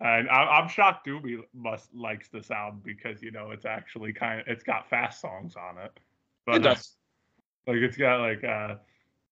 [0.00, 4.40] And I, I'm shocked Doobie must likes this album because you know it's actually kind
[4.40, 5.92] of it's got fast songs on it.
[6.46, 6.96] But It does.
[7.66, 8.76] like it's got like uh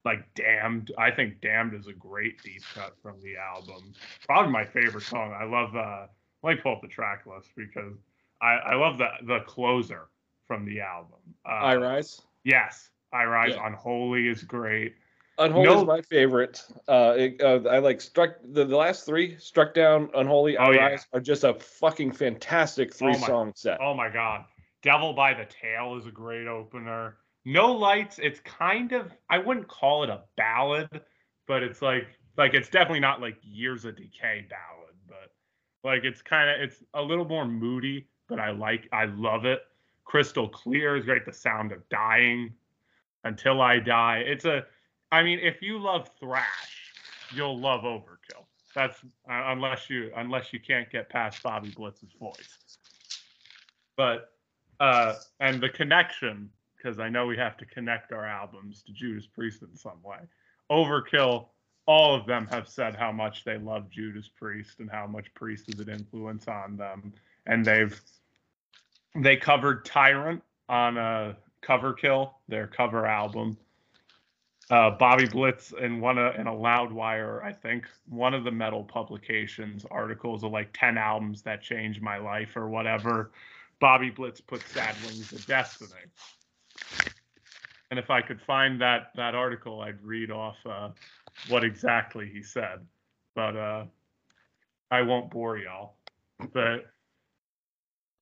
[0.05, 0.93] like Damned.
[0.97, 3.93] I think Damned is a great deep cut from the album.
[4.27, 5.35] Probably my favorite song.
[5.39, 6.07] I love uh
[6.43, 7.95] let me pull up the track list because
[8.41, 10.09] I, I love the the closer
[10.47, 11.19] from the album.
[11.45, 12.21] Uh, I Rise.
[12.45, 12.91] Yes.
[13.13, 13.67] I Rise Yeah.
[13.67, 14.95] Unholy is great.
[15.39, 16.65] Unholy No- is my favorite.
[16.89, 20.73] Uh, it, uh, I like struck the, the last three, struck down, unholy, Oh, I
[20.75, 20.87] yeah.
[20.89, 23.79] Rise are just a fucking fantastic three my- song set.
[23.81, 24.45] Oh my god.
[24.83, 27.17] Devil by the Tail is a great opener.
[27.45, 30.89] No Lights, it's kind of I wouldn't call it a ballad,
[31.47, 35.33] but it's like like it's definitely not like Years of Decay ballad, but
[35.83, 39.61] like it's kind of it's a little more moody, but I like I love it.
[40.05, 41.25] Crystal Clear is great.
[41.27, 42.53] The Sound of Dying,
[43.25, 44.23] Until I Die.
[44.27, 44.65] It's a
[45.11, 46.93] I mean, if you love thrash,
[47.35, 48.45] you'll love Overkill.
[48.75, 48.99] That's
[49.31, 52.59] uh, unless you unless you can't get past Bobby Blitz's voice.
[53.97, 54.33] But
[54.81, 59.27] uh and the connection because I know we have to connect our albums to Judas
[59.27, 60.19] Priest in some way.
[60.71, 61.47] Overkill,
[61.87, 65.69] all of them have said how much they love Judas Priest and how much Priest
[65.69, 67.13] is an influence on them,
[67.47, 68.01] and they've
[69.17, 73.57] they covered Tyrant on a Coverkill, their cover album.
[74.71, 79.87] Uh, Bobby Blitz in one in a Loudwire, I think one of the metal publications
[79.91, 83.31] articles of like ten albums that changed my life or whatever.
[83.81, 85.91] Bobby Blitz put Sad Wings of Destiny.
[87.91, 90.91] And if I could find that that article, I'd read off uh,
[91.49, 92.81] what exactly he said.
[93.35, 93.85] But uh,
[94.91, 95.95] I won't bore y'all.
[96.53, 96.91] But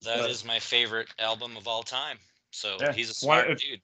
[0.03, 2.19] That is But- my favorite album of all time.
[2.51, 3.81] So Yeah, he's a why- smart it's- dude.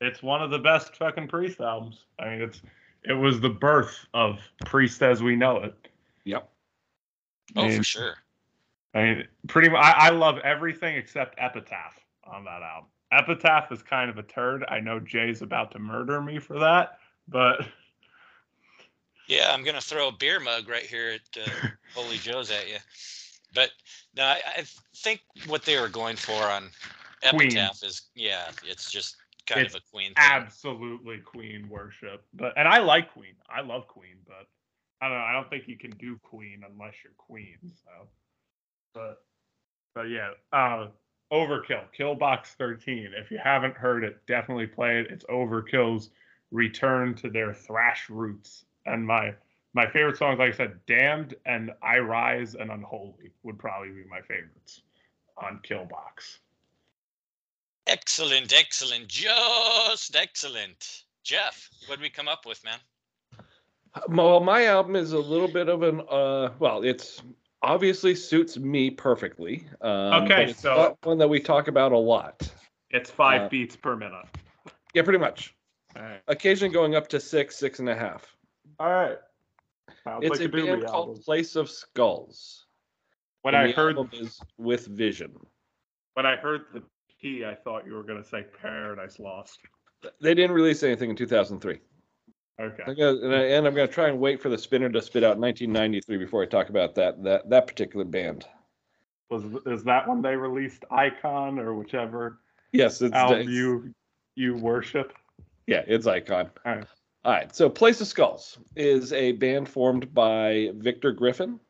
[0.00, 2.04] it's one of the best fucking Priest albums.
[2.18, 2.62] I mean, it's
[3.04, 5.74] it was the birth of Priest as we know it.
[6.24, 6.48] Yep.
[7.56, 8.16] Oh, And- for sure.
[8.94, 9.82] I mean, pretty much.
[9.82, 12.90] I, I love everything except Epitaph on that album.
[13.10, 14.64] Epitaph is kind of a turd.
[14.68, 16.98] I know Jay's about to murder me for that,
[17.28, 17.66] but
[19.26, 21.50] Yeah, I'm gonna throw a beer mug right here at uh,
[21.94, 22.76] Holy Joe's at you.
[23.54, 23.70] But
[24.16, 24.64] no, I, I
[24.96, 26.70] think what they were going for on
[27.30, 27.56] Queen.
[27.56, 30.14] Is yeah, it's just kind It's of a Queen thing.
[30.18, 32.24] absolutely Queen worship.
[32.34, 33.34] But and I like Queen.
[33.48, 34.46] I love Queen, but
[35.00, 35.24] I don't know.
[35.24, 37.58] I don't think you can do Queen unless you're Queen.
[37.62, 38.08] So,
[38.94, 39.22] but
[39.94, 40.88] but yeah, uh,
[41.32, 43.10] Overkill, Killbox 13.
[43.16, 45.08] If you haven't heard it, definitely play it.
[45.10, 46.10] It's Overkill's
[46.50, 48.64] return to their thrash roots.
[48.86, 49.34] And my
[49.74, 54.04] my favorite songs, like I said, Damned and I Rise and Unholy would probably be
[54.08, 54.82] my favorites
[55.38, 56.40] on Killbox.
[57.86, 61.02] Excellent, excellent, just excellent.
[61.24, 62.78] Jeff, what did we come up with, man?
[64.08, 67.22] Well, my album is a little bit of an uh, well, it's
[67.62, 69.66] obviously suits me perfectly.
[69.80, 72.50] Um, Okay, it's so- one that we talk about a lot.
[72.90, 74.26] It's five Uh, beats per minute.
[74.94, 75.54] Yeah, pretty much.
[75.96, 76.20] All right.
[76.28, 78.36] Occasionally going up to six, six and a half.
[78.78, 79.18] All right.
[80.04, 80.88] Sounds It's like a Doobie band album.
[80.88, 82.66] called Place of Skulls.
[83.42, 85.34] When and I the heard album is with Vision.
[86.14, 86.82] when I heard the
[87.22, 89.60] P, I thought you were gonna say Paradise Lost.
[90.20, 91.78] They didn't release anything in 2003.
[92.60, 92.82] Okay.
[92.86, 95.00] I'm gonna, and, I, and I'm going to try and wait for the spinner to
[95.00, 98.46] spit out 1993 before I talk about that that that particular band.
[99.30, 102.40] Was is that when they released Icon or whichever
[102.72, 103.94] Yes, it's, album it's you
[104.34, 105.12] you worship?
[105.66, 106.50] yeah, it's Icon.
[106.66, 106.86] All right.
[107.24, 111.60] All right, so Place of Skulls is a band formed by Victor Griffin,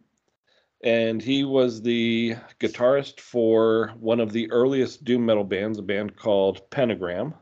[0.83, 6.17] and he was the guitarist for one of the earliest doom metal bands, a band
[6.17, 7.35] called Pentagram.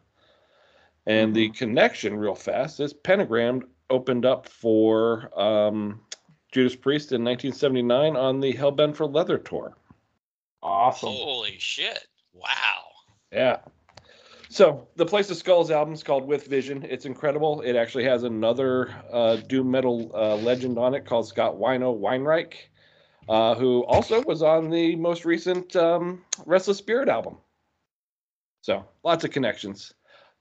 [1.06, 6.00] And the connection, real fast, is Pentagram opened up for um,
[6.52, 9.76] Judas Priest in 1979 on the Hellbent for Leather tour.
[10.62, 11.08] Awesome.
[11.08, 12.06] Holy shit!
[12.34, 12.82] Wow.
[13.32, 13.58] Yeah.
[14.50, 16.84] So the Place of Skulls album is called With Vision.
[16.88, 17.60] It's incredible.
[17.62, 22.54] It actually has another uh, doom metal uh, legend on it called Scott Wino Weinreich,
[23.28, 27.36] uh, who also was on the most recent um, Restless Spirit album.
[28.62, 29.94] So lots of connections.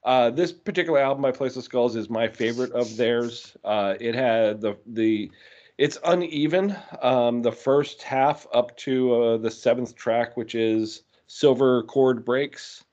[0.04, 3.58] Uh, this particular album by Place of Skulls is my favorite of theirs.
[3.64, 5.32] Uh, it had the the
[5.78, 6.76] it's uneven.
[7.02, 12.84] Um, the first half up to uh, the seventh track, which is Silver Chord Breaks.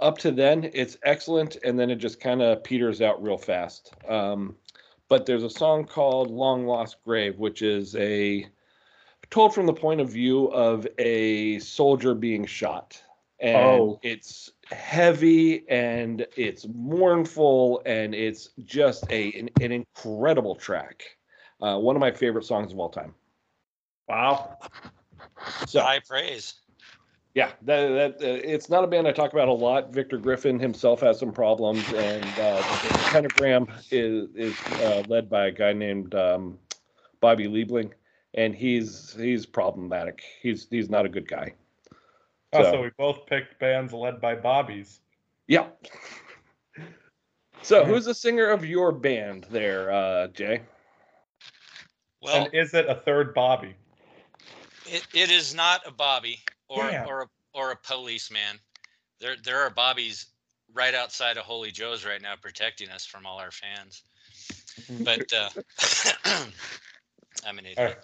[0.00, 3.94] Up to then, it's excellent, and then it just kind of peters out real fast.
[4.08, 4.56] Um,
[5.08, 8.46] but there's a song called Long Lost Grave, which is a
[9.30, 13.02] told from the point of view of a soldier being shot.
[13.38, 14.00] And Oh.
[14.02, 21.04] it's heavy and it's mournful and it's just a an, an incredible track.
[21.60, 23.14] Uh, one of my favorite songs of all time.
[24.08, 24.56] Wow.
[25.66, 26.54] So High praise.
[27.34, 29.92] yeah, that, that uh, it's not a band I talk about a lot.
[29.92, 35.46] Victor Griffin himself has some problems, and uh, the pentagram is is uh, led by
[35.46, 36.58] a guy named um,
[37.20, 37.92] Bobby Liebling,
[38.36, 40.22] and he's he's problematic.
[40.40, 41.54] He's he's not a good guy.
[42.52, 45.00] Oh, so So- we both picked bands led by Bobbies.
[45.48, 45.66] Yeah.
[47.62, 50.62] So, who's the singer of your band there, uh, Jay?
[52.22, 53.74] Well, and is it a third Bobby?
[54.86, 57.08] it, it is not a Bobby or Damn.
[57.08, 58.60] or a, or a policeman.
[59.20, 60.26] There there are Bobbies
[60.74, 64.02] right outside of Holy Joe's right now protecting us from all our fans.
[65.00, 65.48] But uh,
[67.46, 67.98] I'm an idiot.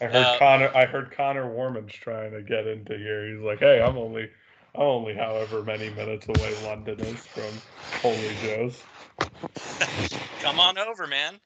[0.00, 0.76] I heard Uh, Connor.
[0.76, 3.28] I heard Connor Warman's trying to get into here.
[3.28, 4.30] He's like, "Hey, I'm only,
[4.74, 7.60] I'm only however many minutes away London is from
[8.00, 8.80] Holy Joe's."
[10.40, 11.40] Come on over, man.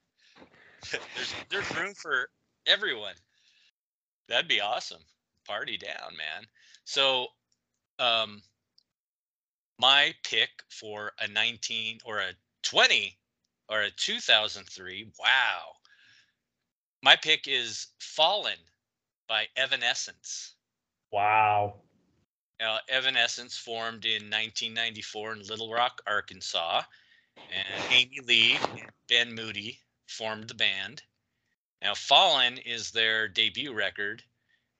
[0.91, 2.29] there's there's room for
[2.67, 3.15] everyone.
[4.29, 5.03] That'd be awesome.
[5.47, 6.47] Party down, man.
[6.85, 7.29] So,
[7.99, 8.43] um,
[9.79, 12.33] my pick for a 19 or a
[12.63, 13.19] 20
[13.69, 15.11] or a 2003.
[15.19, 15.73] Wow.
[17.03, 18.59] My pick is "Fallen"
[19.29, 20.55] by Evanescence.
[21.11, 21.81] Wow.
[22.61, 26.83] Now, Evanescence formed in 1994 in Little Rock, Arkansas,
[27.37, 31.03] and Amy Lee and Ben Moody formed the band.
[31.83, 34.23] Now, Fallen is their debut record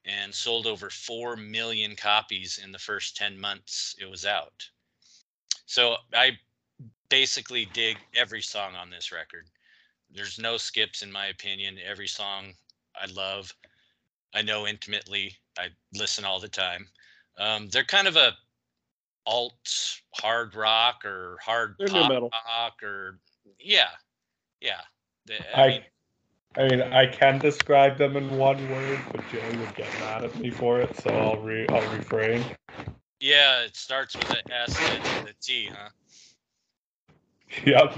[0.05, 4.69] and sold over 4 million copies in the first 10 months it was out.
[5.65, 6.39] So I
[7.09, 9.49] basically dig every song on this record.
[10.13, 11.77] There's no skips, in my opinion.
[11.83, 12.53] Every song
[12.95, 13.53] I love.
[14.35, 15.35] I know intimately.
[15.57, 16.87] I listen all the time.
[17.37, 18.33] Um, they're kind of a
[19.25, 22.31] alt hard rock or hard They're pop metal.
[22.47, 23.19] rock or
[23.59, 23.89] yeah,
[24.61, 24.81] yeah.
[25.25, 25.83] The- I, I mean,
[26.57, 30.35] I mean, I can describe them in one word, but Jay would get mad at
[30.39, 32.43] me for it, so I'll re, I'll refrain.
[33.19, 35.89] yeah, it starts with an S and ends with a T, huh?
[37.65, 37.97] Yep.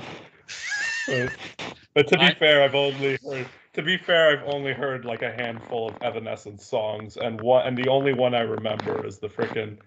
[1.95, 3.49] But, to be I- fair, I've only heard.
[3.73, 7.77] To be fair, I've only heard like a handful of Evanescence songs, and one, and
[7.77, 9.77] the only one I remember is the freaking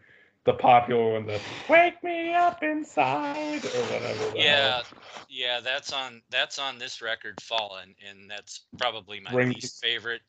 [0.44, 4.36] the popular one, the "Wake Me Up Inside" or whatever.
[4.36, 4.82] Yeah, hell.
[5.28, 10.22] yeah, that's on that's on this record, Fallen, and that's probably my Ring- least favorite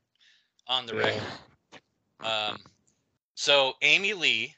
[0.67, 0.99] on the Yeah.
[1.01, 1.23] record.
[2.21, 2.63] Um,
[3.35, 4.55] so Amy Lee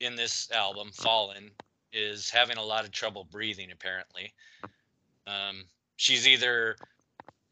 [0.00, 1.50] in this album, Fallen,
[1.92, 3.70] is having a lot of trouble breathing.
[3.72, 4.32] Apparently,
[5.26, 5.64] um,
[5.96, 6.76] she's either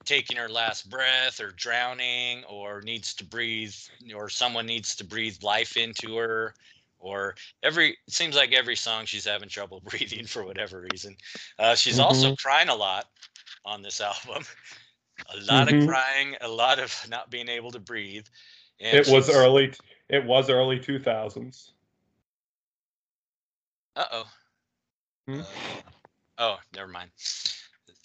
[0.04, 3.74] taking her last breath, or drowning, or needs to breathe,
[4.14, 6.54] or someone needs to breathe life into her.
[6.98, 11.16] Or every it seems like every song she's having trouble breathing for whatever reason.
[11.58, 13.06] Uh, she's also crying a lot
[13.64, 14.44] on this album.
[15.32, 15.82] A lot Mhm.
[15.82, 18.26] of crying, a lot of not being able to breathe.
[18.80, 19.72] And It was early.
[20.08, 21.72] It was early two thousands.
[23.94, 24.30] Uh oh.
[25.26, 25.40] Hmm?
[26.38, 27.10] oh, never mind.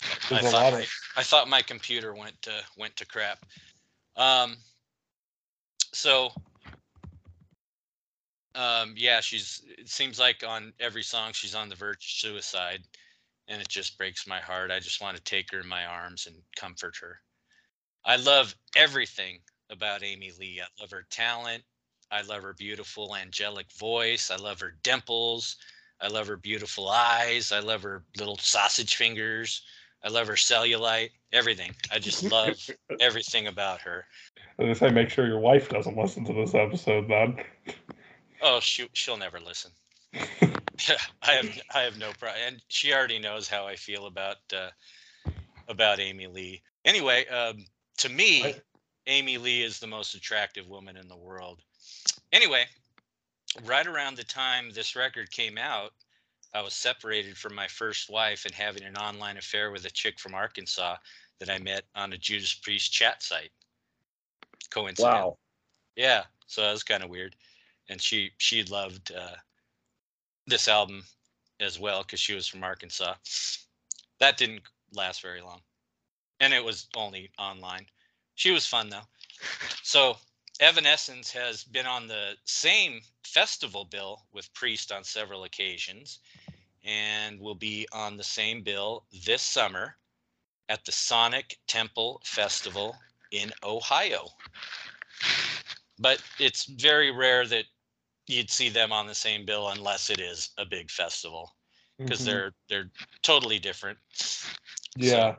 [0.04, 3.06] I There's a thought, lot my, of- I thought my computer went to went to
[3.06, 3.39] crap.
[4.16, 4.58] Um.
[5.93, 6.30] So.
[8.56, 8.93] Um.
[8.95, 9.64] Yeah, she's.
[9.78, 12.82] It seems like on every song she's on the verge of suicide,
[13.48, 14.72] and it just breaks my heart.
[14.72, 17.20] I just want to take her in my arms and comfort her.
[18.06, 19.39] I love everything
[19.70, 20.62] about Amy Lee.
[20.62, 21.64] I love her talent.
[22.10, 24.32] I love her beautiful angelic voice.
[24.32, 25.58] I love her dimples.
[26.00, 27.52] I love her beautiful eyes.
[27.52, 29.64] I love her little sausage fingers.
[30.04, 31.10] I love her cellulite.
[31.34, 31.72] Everything.
[31.91, 32.56] I just love
[33.00, 34.06] everything about her.
[34.60, 37.08] As I say, make sure your wife doesn't listen to this episode.
[37.08, 37.38] Then.
[38.41, 39.72] Oh, she she'll never listen.
[40.14, 44.70] I have I have no problem, and she already knows how I feel about uh,
[45.68, 46.62] about Amy Lee.
[46.86, 47.66] Anyway, um,
[47.98, 48.62] to me, Right.
[49.08, 51.62] Amy Lee is the most attractive woman in the world.
[52.32, 52.66] Anyway,
[53.66, 55.93] right around the time this record came out,
[56.58, 60.20] I was separated from my first wife and having an online affair with a chick
[60.20, 60.95] from Arkansas
[61.39, 63.51] that I met on a Judas Priest chat site.
[64.72, 65.14] Coincidence.
[65.14, 65.38] Wow.
[65.95, 67.36] Yeah, so that was kind of weird,
[67.89, 69.36] and she she loved uh,
[70.47, 71.03] this album
[71.60, 73.14] as well because she was from Arkansas.
[74.20, 75.62] That didn't last very long,
[76.39, 77.86] and it was only online.
[78.34, 79.08] She was fun though.
[79.84, 80.18] So
[80.60, 86.20] Evanescence has been on the same festival bill with Priest on several occasions,
[86.88, 89.98] and will be on the same bill this summer
[90.70, 92.96] at the Sonic Temple Festival
[93.32, 94.28] in Ohio.
[96.00, 97.66] But it's very rare that
[98.28, 101.56] you'd see them on the same bill unless it is a big festival
[101.98, 102.26] because Mhm.
[102.26, 104.00] they're they're totally different.
[104.96, 105.36] yeah.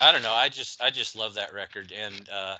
[0.00, 0.34] I don't know.
[0.34, 2.58] I just I just love that record and uh,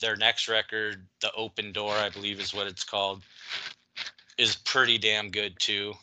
[0.00, 3.22] their next record, The Open Door, I believe is what it's called,
[4.36, 5.94] is pretty damn good too.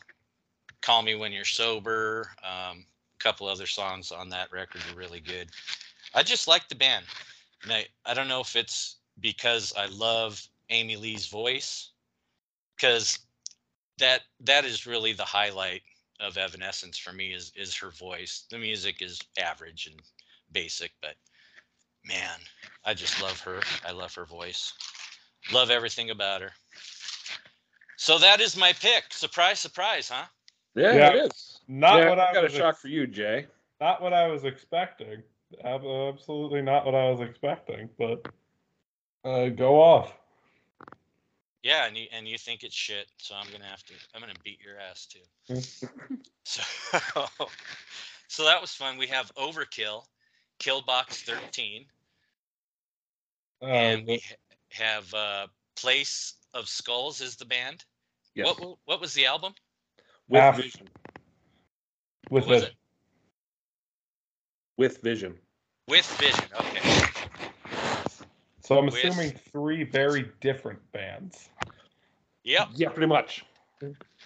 [0.82, 2.28] Call Me When You're Sober.
[2.42, 5.48] Um, a couple other songs on that record are really good.
[6.14, 7.06] I just like the band.
[7.62, 11.90] And I, I don't know if it's because I love Amy Lee's voice,
[12.76, 13.18] because
[13.98, 15.82] that that is really the highlight
[16.18, 18.44] of Evanescence for me is is her voice.
[18.50, 20.00] The music is average and
[20.50, 21.14] basic, but
[22.04, 22.38] man,
[22.84, 23.60] I just love her.
[23.86, 24.72] I love her voice.
[25.52, 26.52] Love everything about her.
[27.96, 29.04] So that is my pick.
[29.10, 30.24] Surprise, surprise, huh?
[30.74, 31.08] Yeah, Yeah.
[31.10, 31.60] it is.
[31.68, 33.46] Not yeah, what I got was a shock for you, Jay.
[33.80, 35.22] not what I was expecting.
[35.64, 37.88] Absolutely not what I was expecting.
[37.98, 38.26] But
[39.24, 40.16] uh, go off.
[41.62, 43.92] Yeah, and you and you think it's shit, so I'm gonna have to.
[44.14, 45.54] I'm gonna beat your ass too.
[46.44, 46.62] so,
[48.28, 48.98] so that was fun.
[48.98, 50.04] We have Overkill,
[50.58, 51.84] Killbox 13,
[53.62, 54.34] Uh, and we ha-
[54.70, 55.46] have uh,
[55.76, 57.84] Place of Skulls is the band.
[58.34, 58.46] Yes.
[58.58, 59.52] What what was the album?
[60.32, 60.88] With Af- vision.
[62.30, 62.68] with What was it.
[62.70, 62.74] it?
[64.78, 65.38] With vision.
[65.88, 66.44] With Vision.
[66.58, 67.06] Okay.
[68.60, 71.50] So I'm With- assuming three very different bands
[72.44, 72.68] Yep.
[72.74, 73.44] Yeah, pretty much.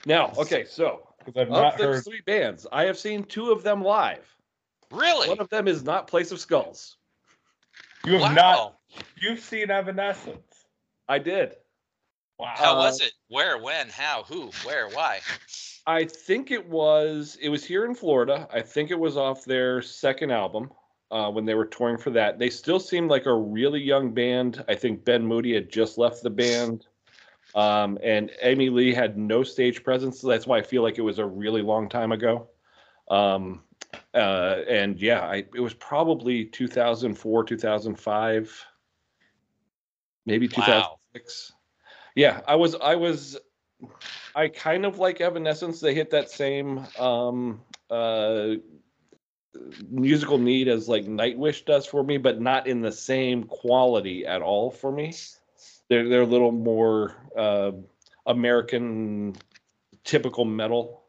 [0.07, 2.05] Now, okay, so because I've of not those heard.
[2.05, 4.25] three bands, I have seen two of them live.
[4.91, 5.29] Really?
[5.29, 6.97] One of them is not Place of Skulls.
[8.07, 8.33] You have wow.
[8.35, 8.77] not.
[9.21, 10.67] You've seen Evanescence.
[11.09, 11.57] I did.
[12.39, 12.55] Wow.
[12.57, 13.13] How Uh, was it?
[13.29, 13.59] Where?
[13.59, 13.89] When?
[13.89, 14.25] How?
[14.25, 14.51] Who?
[14.65, 14.89] Where?
[14.89, 15.21] Why?
[15.87, 18.49] I think it was it was here in Florida.
[18.53, 20.71] I think it was off their second album
[21.11, 22.39] uh, when they were touring for that.
[22.39, 24.65] They still seemed like a really young band.
[24.69, 26.87] I think Ben Moody had just left the band,
[27.55, 30.21] um, and Amy Lee had no stage presence.
[30.21, 32.49] So that's why I feel like it was a really long time ago.
[33.09, 33.63] Um,
[34.15, 38.67] uh, and yeah, I, it was probably 2004, 2005,
[40.27, 40.99] maybe Wow.
[42.17, 42.17] 2006.
[42.17, 43.39] Yeah, I was I was
[44.35, 45.81] I kind of like Evanescence.
[45.81, 47.61] They hit that same um,
[47.91, 48.55] uh,
[49.91, 54.43] musical need as like Nightwish does for me, but not in the same quality at
[54.43, 55.15] all for me.
[55.89, 57.73] They're they're a little more uh,
[58.27, 59.37] American,
[60.05, 61.05] typical metal,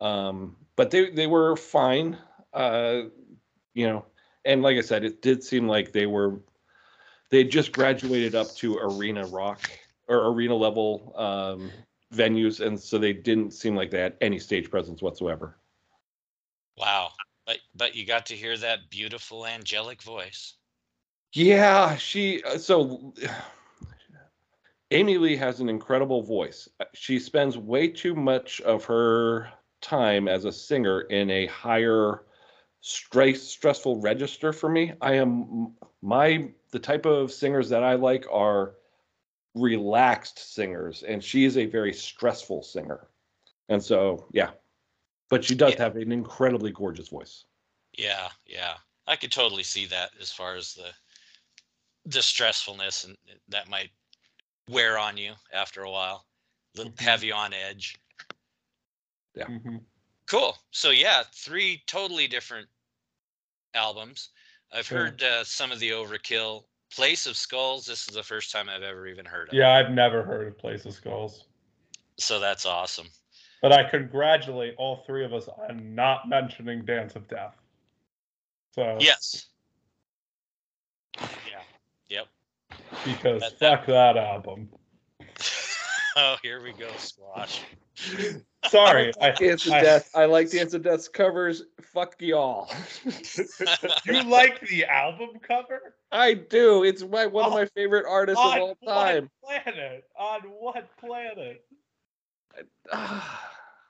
[0.00, 2.16] um, but they they were fine.
[2.52, 3.02] Uh,
[3.74, 4.04] you know,
[4.44, 6.40] and like I said, it did seem like they were
[7.30, 9.68] they just graduated up to arena rock
[10.08, 11.70] or arena level um,
[12.12, 15.56] venues, and so they didn't seem like they had any stage presence whatsoever.
[16.76, 17.10] Wow.
[17.46, 20.54] But but you got to hear that beautiful angelic voice.
[21.32, 23.12] Yeah, she uh, so
[24.90, 26.68] Amy Lee has an incredible voice.
[26.80, 29.50] Uh, She spends way too much of her
[29.80, 32.22] time as a singer in a higher
[32.80, 34.92] stress stressful register for me.
[35.00, 38.74] I am my the type of singers that I like are
[39.54, 43.08] relaxed singers and she is a very stressful singer.
[43.68, 44.50] And so, yeah.
[45.30, 45.84] But she does Yeah.
[45.84, 47.44] have an incredibly gorgeous voice.
[47.92, 48.76] Yeah, yeah.
[49.06, 50.92] I could totally see that as far as the
[52.06, 53.16] the stressfulness and
[53.48, 53.90] that might
[54.68, 56.26] wear on you after a while.
[56.74, 57.96] Little have you on edge.
[59.36, 59.84] Mhm.
[60.26, 60.58] Cool.
[60.70, 62.68] So yeah, three totally different
[63.74, 64.30] albums.
[64.72, 64.98] I've Sure.
[65.06, 66.66] heard uh, some of the Overkill.
[66.92, 67.86] Place of Skulls.
[67.86, 69.54] This is the first time I've ever even heard of.
[69.54, 71.44] Yeah, I've never heard of Place of Skulls,
[72.18, 73.08] So that's awesome.
[73.62, 77.56] but I congratulate all three of us on not mentioning Dance of Death.
[78.74, 79.46] So Yes.
[81.20, 81.62] Yeah.
[82.08, 82.28] Yep.
[83.04, 84.68] because That- fuck that album.
[86.16, 87.60] oh, here we go, squash.
[88.68, 90.10] Sorry, I, Dance of I- Death.
[90.14, 91.64] I like Dance of Death's covers.
[91.80, 92.70] Fuck y'all.
[94.06, 95.94] you like the album cover?
[96.12, 96.84] I do.
[96.84, 99.30] It's my one of my favorite artists on of all what time.
[99.44, 100.04] planet?
[100.18, 101.64] On what planet?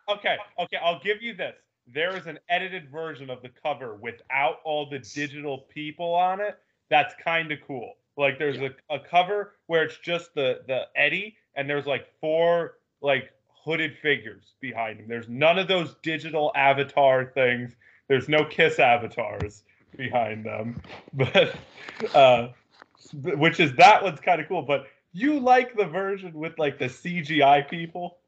[0.07, 1.55] Okay, okay, I'll give you this.
[1.87, 6.59] There is an edited version of the cover without all the digital people on it.
[6.91, 7.95] That's kind of cool.
[8.19, 12.79] Like there's a, a cover where it's just the the Eddie and there's like four
[13.01, 13.31] like
[13.65, 15.09] hooded figures behind him.
[15.09, 17.73] There's none of those digital avatar things.
[18.09, 19.63] There's no kiss avatars
[19.97, 20.83] behind them.
[21.13, 21.55] But
[22.15, 22.49] uh
[23.13, 26.87] which is that one's kind of cool, but you like the version with like the
[26.87, 28.19] CGI people?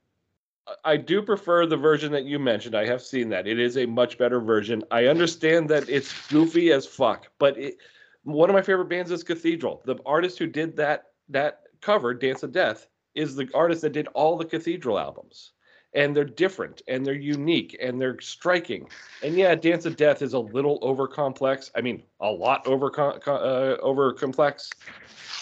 [0.84, 2.74] I do prefer the version that you mentioned.
[2.74, 3.46] I have seen that.
[3.46, 4.82] It is a much better version.
[4.90, 7.76] I understand that it's goofy as fuck, but it,
[8.24, 9.82] one of my favorite bands is Cathedral.
[9.84, 14.08] The artist who did that that cover, Dance of Death, is the artist that did
[14.08, 15.52] all the Cathedral albums.
[15.94, 18.86] And they're different and they're unique and they're striking.
[19.22, 21.70] And yeah, Dance of Death is a little over complex.
[21.74, 24.70] I mean, a lot over uh, over complex,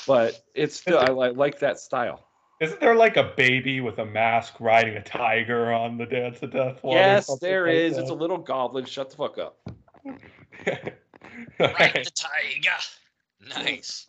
[0.07, 2.25] but it's still I, I like that style.
[2.61, 6.53] Isn't there like a baby with a mask riding a tiger on the Dance of
[6.53, 6.79] Death?
[6.85, 7.97] Yes, there like is.
[7.97, 8.03] That?
[8.03, 8.85] It's a little goblin.
[8.85, 9.59] Shut the fuck up.
[11.59, 12.79] Ride the tiger.
[13.49, 14.09] Nice.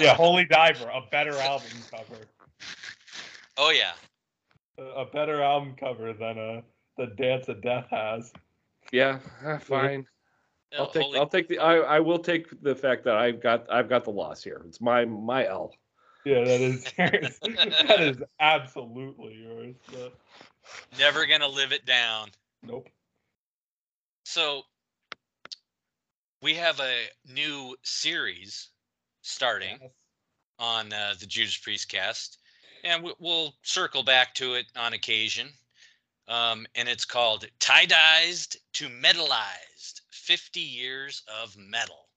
[0.00, 2.20] yeah, Holy Diver, a better album cover.
[3.56, 3.92] Oh yeah.
[4.78, 6.60] A, better album cover than a uh,
[6.96, 8.32] the Dance of Death has.
[8.92, 10.06] Yeah, uh, fine.
[10.76, 11.18] I'll take Holy...
[11.18, 14.10] I'll take the I, I will take the fact that I've got I've got the
[14.10, 14.62] loss here.
[14.66, 15.72] It's my my L.
[16.24, 19.76] Yeah, that is that is absolutely yours.
[19.92, 20.14] But...
[20.98, 22.28] Never gonna live it down.
[22.62, 22.88] Nope.
[24.24, 24.62] So
[26.42, 28.70] we have a new series
[29.22, 29.90] starting yes.
[30.58, 32.38] on uh, the Judas Priest cast,
[32.84, 35.48] and we, will circle back to it on occasion.
[36.28, 42.08] Um, and it's called Tiedyzed to Metalized 50 Years of Metal.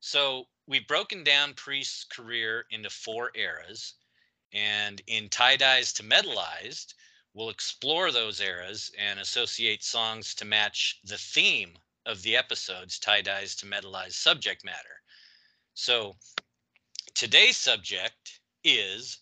[0.00, 3.94] So we've broken down Priest's career into four eras.
[4.52, 6.94] And in Tiedyzed to Metalized,
[7.34, 13.60] we'll explore those eras and associate songs to match the theme of the episodes, Tiedyzed
[13.60, 15.02] to Metalized subject matter.
[15.74, 16.16] So
[17.14, 19.18] today's subject is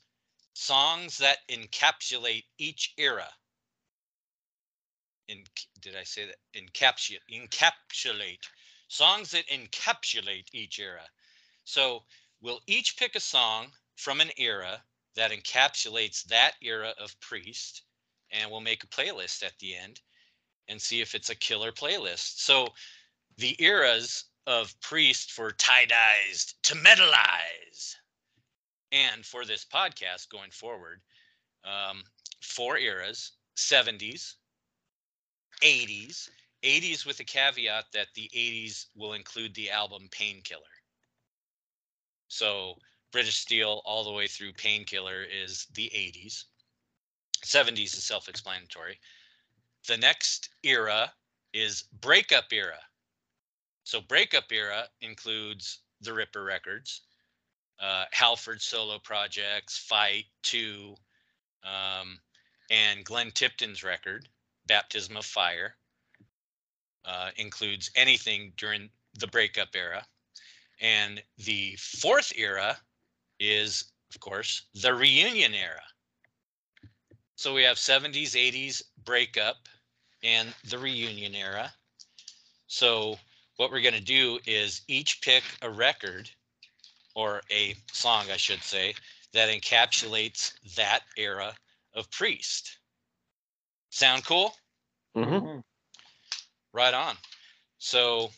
[0.58, 3.28] songs that encapsulate each era.
[5.28, 5.44] In,
[5.80, 6.36] did I say that?
[6.52, 8.40] Encapsulate, encapsulate.
[8.88, 11.04] Songs that encapsulate each era.
[11.64, 12.02] So
[12.40, 14.82] we'll each pick a song from an era
[15.14, 17.82] that encapsulates that era of Priest,
[18.32, 20.00] and we'll make a playlist at the end
[20.66, 22.40] and see if it's a killer playlist.
[22.40, 22.66] So
[23.36, 27.94] the eras of Priest for tie dyes to metalize.
[28.92, 31.00] And for this podcast going forward,
[31.64, 32.02] um,
[32.40, 34.36] four eras 70s,
[35.62, 36.30] 80s,
[36.62, 40.62] 80s with a caveat that the 80s will include the album Painkiller.
[42.28, 42.74] So
[43.10, 46.44] British Steel all the way through Painkiller is the 80s.
[47.44, 48.98] 70s is self explanatory.
[49.86, 51.12] The next era
[51.52, 52.80] is breakup era.
[53.84, 57.02] So breakup era includes the Ripper records,
[57.80, 60.94] uh, Halford solo projects, Fight, Two,
[61.64, 62.18] um,
[62.70, 64.28] and Glenn Tipton's record,
[64.66, 65.74] Baptism of Fire,
[67.04, 70.06] uh, includes anything during the breakup era.
[70.80, 72.76] And the fourth era
[73.40, 75.82] is, of course, the reunion era.
[77.36, 79.68] So we have 70s, 80s breakup
[80.22, 81.72] and the reunion era.
[82.66, 83.18] So
[83.56, 86.30] what we're going to do is each pick a record
[87.14, 88.94] or a song, I should say,
[89.32, 91.54] that encapsulates that era
[91.94, 92.78] of Priest.
[93.90, 94.54] Sound cool?
[95.16, 95.58] Mm-hmm.
[96.72, 97.16] Right on.
[97.78, 98.30] So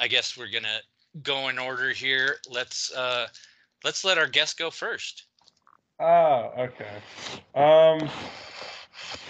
[0.00, 0.80] I guess we're gonna
[1.22, 2.36] go in order here.
[2.50, 3.26] Let's uh
[3.84, 5.24] let's let our guest go first.
[6.00, 6.94] Oh, okay.
[7.54, 8.08] Um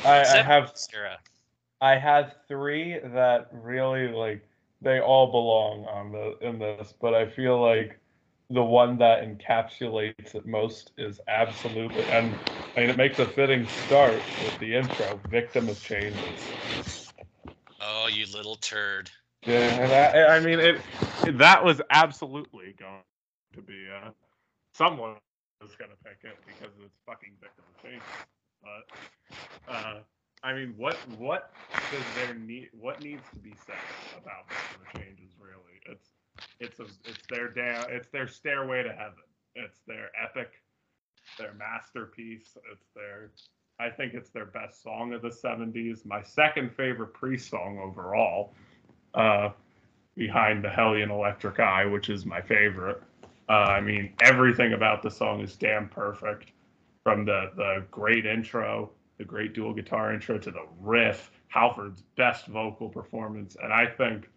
[0.05, 1.19] I, I have Sarah.
[1.81, 4.43] I had three that really like
[4.81, 7.99] they all belong on the in this, but I feel like
[8.51, 12.34] the one that encapsulates it most is absolutely and
[12.76, 17.12] I mean it makes a fitting start with the intro, victim of changes.
[17.80, 19.11] Oh, you little turd.
[19.46, 20.80] Yeah, and I, I mean it,
[21.24, 23.03] it, That was absolutely going
[23.55, 23.86] to be.
[23.88, 24.11] Uh,
[24.72, 25.16] someone
[25.61, 28.03] was going to pick it because it's fucking victim of changes.
[28.62, 30.01] But uh,
[30.42, 31.53] I mean, what what
[31.90, 32.70] does there need?
[32.72, 33.76] What needs to be said
[34.16, 35.30] about victim of changes?
[35.40, 36.18] Really, it's
[36.61, 39.14] it's a it's their down it's their stairway to heaven.
[39.55, 40.53] It's their epic,
[41.39, 42.57] their masterpiece.
[42.72, 43.30] It's their
[43.80, 46.05] I think it's their best song of the 70s.
[46.05, 48.53] My second favorite Priest song overall,
[49.14, 49.51] uh,
[50.16, 53.01] behind the Hellion Electric Eye, which is my favorite.
[53.49, 56.51] Uh, I mean, everything about the song is damn perfect.
[57.05, 62.47] From the, the great intro, the great dual guitar intro to the riff, Halford's best
[62.49, 63.57] vocal performance.
[63.62, 64.28] And I think,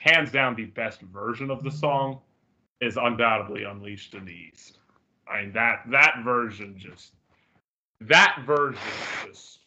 [0.00, 2.18] hands down, the best version of the song
[2.80, 4.78] is undoubtedly Unleashed in the East.
[5.28, 7.12] I mean, that, that version just
[8.00, 8.80] that version
[9.26, 9.58] just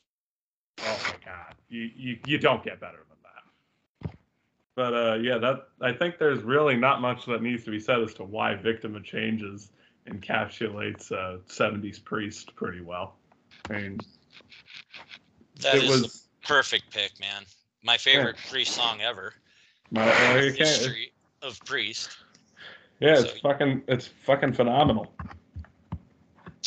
[0.81, 4.15] oh my god you, you you don't get better than that
[4.75, 8.01] but uh yeah that i think there's really not much that needs to be said
[8.01, 9.69] as to why victim of changes
[10.09, 13.15] encapsulates uh 70s priest pretty well
[13.69, 13.99] i mean
[15.61, 17.43] That it is was the perfect pick, man.
[17.83, 19.33] My favorite Priest song ever.
[19.93, 22.09] My, well, uh, you can't- History of Priest
[22.99, 25.13] yeah, it's fucking it's fucking phenomenal.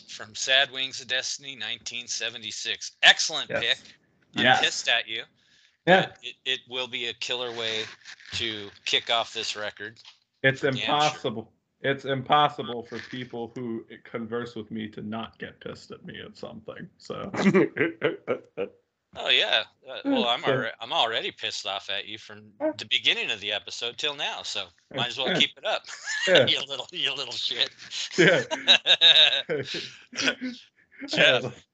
[0.08, 2.92] from Sad Wings of Destiny, 1976.
[3.02, 3.62] Excellent Yes.
[3.62, 3.78] pick.
[4.36, 4.60] I'm Yes.
[4.60, 5.22] pissed at you.
[5.86, 7.84] Yeah, but It, it will be a killer way
[8.34, 9.98] to kick off this record.
[10.42, 10.70] it's sure.
[10.70, 11.52] impossible.
[11.80, 16.36] It's impossible for people who converse with me to not get pissed at me at
[16.36, 16.88] something.
[16.98, 17.30] So
[19.18, 19.64] Oh yeah.
[19.88, 23.52] Uh, well, I'm already, I'm already pissed off at you from the beginning of the
[23.52, 24.42] episode till now.
[24.42, 25.82] So might as well keep it up.
[26.28, 27.70] yeah, you little you little shit.
[28.18, 28.42] yeah.
[31.08, 31.64] Jeff.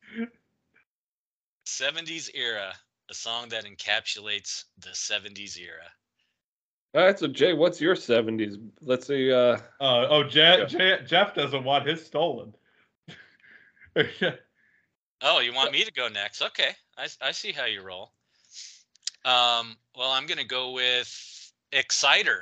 [1.67, 2.75] 70s era,
[3.11, 5.85] a song that encapsulates the 70s era.
[6.95, 8.61] All right, so Jay, what's your '70s?
[8.83, 9.33] Let's see.
[9.33, 11.01] Uh, Uh, oh, Jeff, Yeah.
[11.01, 12.55] Jeff doesn't want his stolen.
[15.23, 16.43] Oh, you want me to go next?
[16.43, 18.11] Okay, I, I see how you roll.
[19.25, 22.41] Um, well, I'm gonna go with Exciter.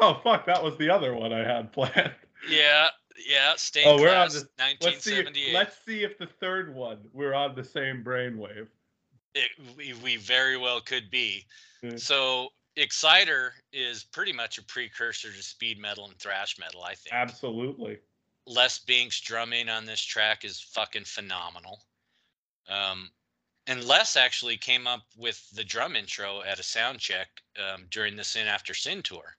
[0.00, 2.12] oh fuck, that was the other one I had planned.
[2.48, 2.88] Yeah,
[3.28, 3.54] yeah.
[3.56, 5.20] Stay Oh, we're on the- Let's see.
[5.22, 5.54] 1978.
[5.54, 8.68] Let's see if the third one we're on the same brainwave.
[9.34, 11.44] It, we, we very well could be.
[11.84, 12.00] Mm.
[12.00, 16.82] So Exciter is pretty much a precursor to speed metal and thrash metal.
[16.84, 17.12] I think.
[17.12, 17.98] Absolutely.
[18.46, 21.80] Les Binks drumming on this track is fucking phenomenal.
[22.68, 23.10] Um,
[23.66, 28.16] and Les actually came up with the drum intro at a sound check um, during
[28.16, 29.36] the Sin After Sin tour.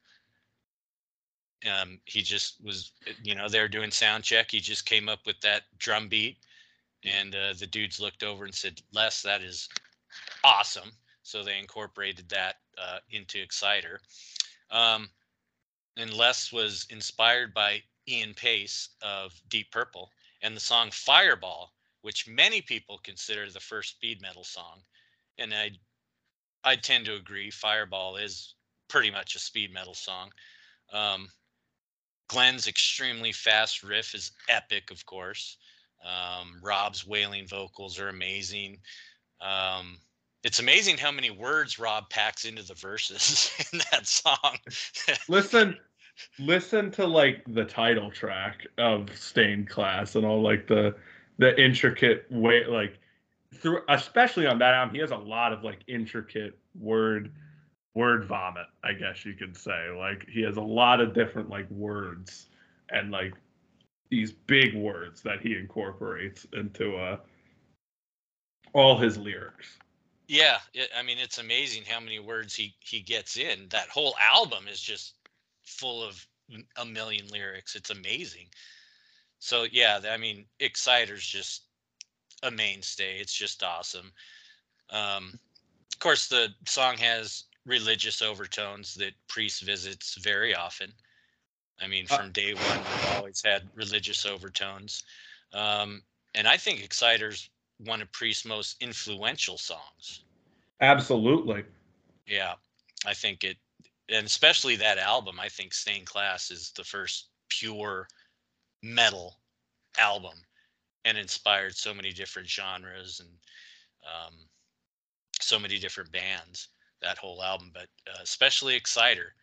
[1.69, 2.91] Um, he just was,
[3.23, 4.51] you know, they were doing sound check.
[4.51, 6.37] He just came up with that drum beat,
[7.03, 9.67] and uh, the dudes looked over and said, "Les, that is
[10.43, 10.91] awesome."
[11.23, 13.99] So they incorporated that uh, into Exciter.
[14.71, 15.09] Um,
[15.97, 20.11] and Les was inspired by Ian Pace of Deep Purple
[20.41, 24.81] and the song Fireball, which many people consider the first speed metal song.
[25.37, 25.71] And I
[26.63, 28.55] I tend to agree Fireball is
[28.89, 30.31] pretty much a speed metal song.
[30.91, 31.29] Um,
[32.27, 35.57] Glenn's extremely fast riff is epic, of course.
[36.03, 38.79] Um, Rob's wailing vocals are amazing.
[39.41, 39.97] Um,
[40.43, 44.57] it's amazing how many words Rob packs into the verses in that song.
[45.27, 45.77] Listen,
[46.39, 50.95] listen to like the title track of Stained Class and all like the
[51.39, 52.99] the intricate way like
[53.55, 57.31] through especially on that album he has a lot of like intricate word
[57.95, 61.69] word vomit i guess you could say like he has a lot of different like
[61.71, 62.47] words
[62.91, 63.33] and like
[64.11, 67.17] these big words that he incorporates into uh
[68.73, 69.79] all his lyrics
[70.29, 73.67] Yeah, it, I mean it's amazing how many words he he gets in.
[73.69, 75.15] That whole album is just
[75.63, 76.23] full of
[76.77, 77.75] a million lyrics.
[77.75, 78.47] It's amazing.
[79.39, 81.63] So yeah, I mean Exciter's just
[82.43, 83.19] a mainstay.
[83.19, 84.13] It's just awesome.
[84.89, 85.39] Um,
[85.93, 90.93] of course, the song has religious overtones that Priest visits very often.
[91.79, 95.03] I mean, Uh, from day one, we've always had religious overtones.
[95.53, 96.03] Um,
[96.35, 100.23] and I think Exciter's one of Priest's most influential songs.
[100.81, 101.65] absolutely
[102.25, 102.55] Yeah,
[103.05, 103.57] I think it,
[104.09, 105.39] and especially that album.
[105.39, 108.07] I think Stained Class is the first pure
[108.81, 109.37] metal
[109.97, 110.35] album,
[111.05, 113.29] and inspired so many different genres and
[114.05, 114.33] um,
[115.39, 116.69] so many different bands.
[117.01, 119.33] That whole album, but uh, especially Exciter,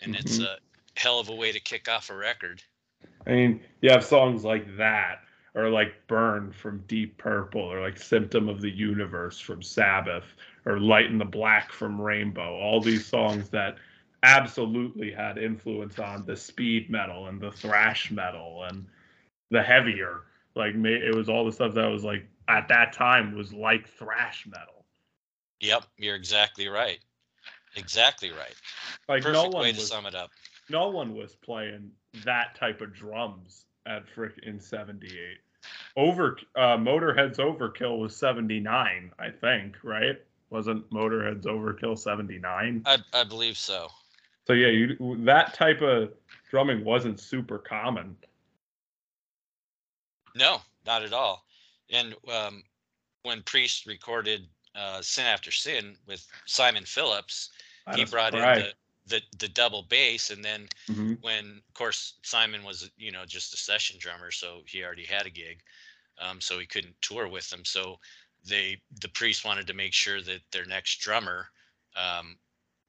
[0.00, 0.44] and it's Mhm.
[0.44, 0.58] a
[0.96, 2.62] hell of a way to kick off a record.
[3.26, 5.20] I mean, you have songs like that,
[5.54, 10.24] or like Burn from Deep Purple, or like Symptom of the Universe from Sabbath,
[10.64, 12.56] or Light in the Black from Rainbow.
[12.56, 13.78] All these songs that
[14.26, 18.86] absolutely had influence on the speed metal and the thrash metal and
[19.50, 20.22] the heavier.
[20.54, 24.46] Like, it was all the stuff that was like, at that time, was like thrash
[24.46, 24.84] metal.
[25.60, 26.98] Yep, you're exactly right.
[27.76, 28.54] Exactly right.
[29.08, 30.30] Like, Perfect no one way to was sum it up.
[30.68, 31.90] no one was playing
[32.24, 35.12] that type of drums at frick in 78
[35.96, 40.20] over uh motorhead's overkill was 79 i think right
[40.50, 43.88] wasn't motorhead's overkill 79 I, I believe so.
[44.46, 46.12] So yeah you that type of
[46.50, 48.16] drumming wasn't super common
[50.34, 51.46] No, not at all.
[51.90, 52.62] And um,
[53.22, 57.50] when Priest recorded uh, "Sin After Sin" with Simon Phillips,
[57.86, 58.74] Let he brought in the,
[59.06, 61.18] the the double bass, and then Mhm.
[61.20, 65.26] when, of course, Simon was you know just a session drummer, so he already had
[65.26, 65.62] a gig,
[66.18, 67.64] um, so he couldn't tour with them.
[67.64, 67.98] So
[68.44, 71.48] they the Priest wanted to make sure that their next drummer
[71.96, 72.38] um,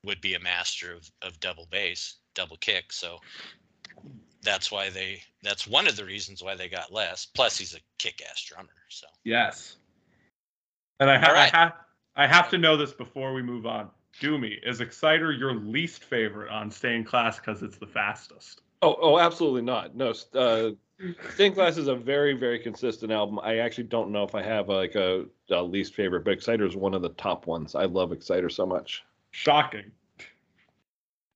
[0.03, 2.93] would be a master of, of double bass, double kick.
[2.93, 3.19] So
[4.43, 7.25] that's why they that's one of the reasons why they got Les.
[7.25, 8.69] Plus, he's a kick-ass drummer.
[8.89, 9.77] So yes
[10.99, 11.53] And I, ha- All right.
[11.53, 11.73] I have
[12.15, 13.89] I have to know this before we move on.
[14.21, 18.61] Doomy, is Exciter your least favorite on Stained Class because it's the fastest?
[18.81, 19.95] Oh, oh, absolutely not.
[19.95, 20.71] No, uh,
[21.33, 23.39] Stained Class is a very, very consistent album.
[23.43, 26.75] I actually don't know if I have like a, a least favorite, but Exciter is
[26.75, 27.75] one of the top ones.
[27.75, 29.03] I love Exciter so much.
[29.37, 29.91] Shocking.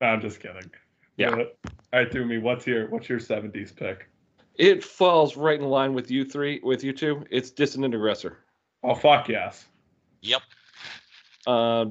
[0.02, 0.72] No, I'm just kidding.
[1.18, 1.30] Yeah.
[1.30, 1.36] Uh,
[1.94, 4.10] all right, Doomy, what's your what's your 70s pick?
[4.56, 7.24] It falls right in line with you three, with you two.
[7.30, 8.40] It's Dissident Aggressor.
[8.84, 9.68] Oh fuck yes.
[10.22, 10.42] Yep.
[11.46, 11.86] Uh,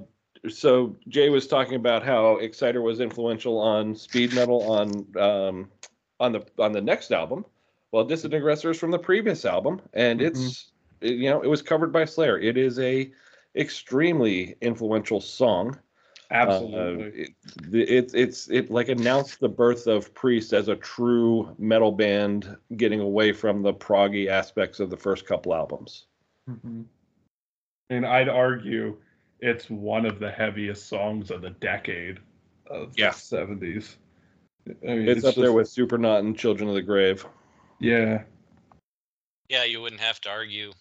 [0.48, 5.70] so Jay was talking about how Exciter was influential on speed metal on um,
[6.18, 7.44] on the on the next album.
[7.92, 11.62] Well, Dissident Aggressor is from the previous album, and it's it- you know it was
[11.62, 12.36] covered by Slayer.
[12.36, 13.12] It is a
[13.54, 15.78] extremely influential song.
[16.30, 17.24] Absolutely.
[17.24, 17.26] Uh,
[17.72, 22.56] it, it's it's it like announced the birth of Priest as a true metal band,
[22.76, 26.06] getting away from the proggy aspects of the first couple albums.
[26.48, 26.84] Mhm.
[27.90, 28.96] And I'd argue
[29.40, 32.20] it's one of the heaviest songs of the decade
[32.66, 33.10] of Yeah.
[33.10, 33.96] the 70s.
[34.68, 37.26] I mean, It's, up there with Supernaut and Children of the Grave.
[37.80, 38.22] yeah.
[39.48, 40.72] Yeah, you wouldn't have to argue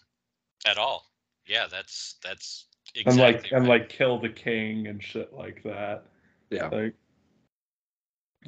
[0.64, 1.10] at all.
[1.46, 2.66] Yeah, that's that's
[2.96, 6.04] And exactly like and like Kill the King and shit like that.
[6.50, 6.68] Yeah.
[6.68, 6.94] Like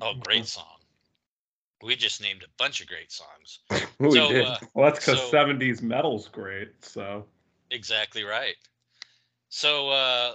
[0.01, 0.65] oh, great song.
[1.83, 3.61] We just named a bunch of great songs.
[3.99, 4.47] We so did.
[4.47, 6.71] Uh, well that's because So- 70s metal's great.
[6.85, 7.25] So
[7.71, 8.57] exactly right.
[9.49, 10.33] So uh,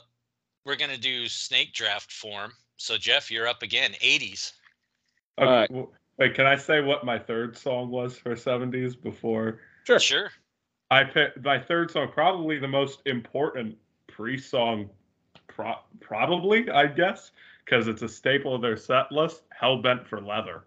[0.66, 2.54] we're gonna do snake draft form.
[2.78, 3.92] So Jeff, you're up again.
[4.02, 4.54] 80s.
[5.40, 5.70] okay, Alright.
[5.70, 10.00] w- wait, can I say what my third song was for 70s before sure.
[10.00, 10.32] Sure.
[10.92, 13.76] I picked my third song, probably the most important
[14.18, 14.90] Priest song,
[15.48, 17.30] pro- probably I guess,
[17.64, 19.44] because it's a staple of their set list.
[19.50, 20.64] Hell bent for leather.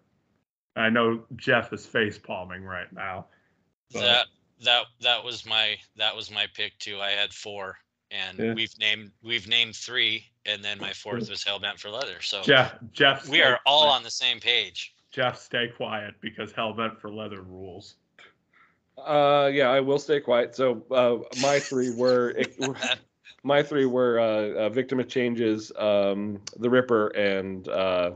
[0.77, 3.27] I know Jeff is face palming right now.
[3.93, 4.27] but- That
[4.63, 7.01] that that was my that was my pick too.
[7.01, 7.77] I had four,
[8.13, 8.53] and Yeah.
[8.55, 12.21] we've named we've named three, and then my fourth was Hellbent for Leather.
[12.23, 13.97] So Jeff, Jeff, we are all quiet.
[13.97, 14.95] on the same page.
[15.11, 17.97] Jeff, stay quiet because hell bent for leather rules.
[18.97, 20.55] Uh, yeah, I will stay quiet.
[20.55, 22.33] So uh, my three were
[23.43, 28.13] my three were uh, uh, Victim of Changes, um, The Ripper, and uh,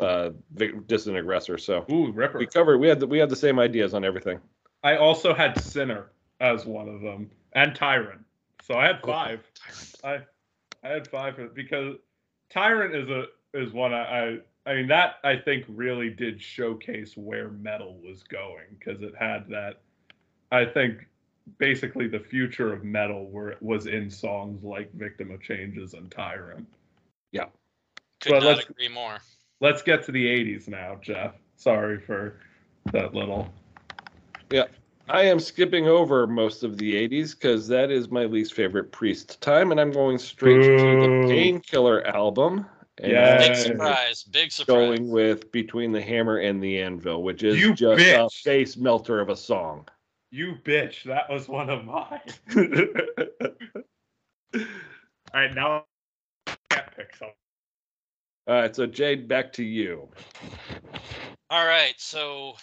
[0.00, 0.30] uh,
[0.86, 1.58] Dissident Aggressor.
[1.58, 2.38] So Ooh, Ripper.
[2.38, 2.78] we covered.
[2.78, 4.38] We had the, we had the same ideas on everything.
[4.82, 8.20] I also had Sinner as one of them, and Tyrant.
[8.62, 9.06] So I had Oh.
[9.06, 9.40] five.
[10.02, 10.18] I
[10.82, 11.96] I had five for- because
[12.50, 13.24] Tyrant is a
[13.54, 14.02] is one I,
[14.34, 19.14] I I mean that I think really did showcase where metal was going because it
[19.18, 19.80] had that
[20.50, 21.06] I think
[21.58, 26.10] basically the future of metal where it was in songs like Victim of Changes and
[26.10, 26.66] Tyrant.
[27.32, 27.46] Yeah.
[28.20, 29.18] Could Well, not let's- agree more.
[29.60, 31.34] Let's get to the 80s now, Jeff.
[31.56, 32.40] Sorry for
[32.92, 33.52] that little
[34.50, 34.64] Yeah.
[35.08, 39.40] I am skipping over most of the 80s because that is my least favorite Priest
[39.42, 42.66] time, and I'm going straight to the Painkiller album.
[42.98, 43.36] And Yeah.
[43.38, 44.22] Big surprise!
[44.24, 44.74] Big surprise!
[44.74, 48.42] going with Between the Hammer and the Anvil, which is You just a bitch.
[48.42, 49.86] face melter of a song.
[50.34, 52.18] You bitch, that was one of mine.
[54.56, 54.62] All
[55.32, 55.84] right, now
[56.48, 57.36] I can't pick something.
[58.48, 60.08] All right, so Jay, back to you.
[61.50, 62.54] All right, so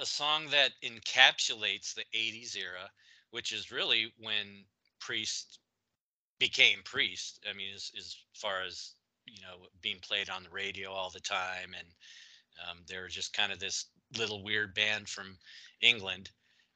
[0.00, 2.90] a song that encapsulates the 80s era,
[3.30, 4.64] which is really when
[4.98, 5.60] Priest
[6.40, 7.46] became Priest.
[7.48, 11.20] I mean, as, as far as, you know, being played on the radio all the
[11.20, 11.76] time.
[11.78, 11.86] And
[12.68, 13.86] um, they're just kind of this
[14.18, 15.38] little weird band from
[15.80, 16.30] England.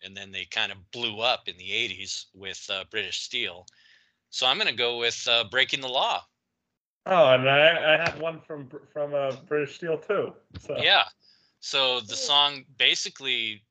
[0.04, 3.66] And then they kind of blew up in the 80s with uh, British Steel.
[4.30, 6.22] So I'm going to go with uh, Breaking the Law.
[7.06, 10.32] Oh, and I, I had one from from uh, British Steel too.
[10.58, 11.04] So Yeah.
[11.60, 13.64] So the song basically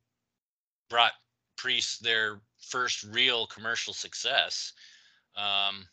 [0.90, 1.12] brought
[1.58, 4.74] Priest their first real commercial success.
[5.36, 5.86] Um,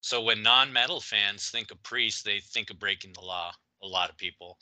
[0.00, 3.52] so when non-metal fans think of Priest, they think of Breaking the Law.
[3.82, 4.58] A lot of people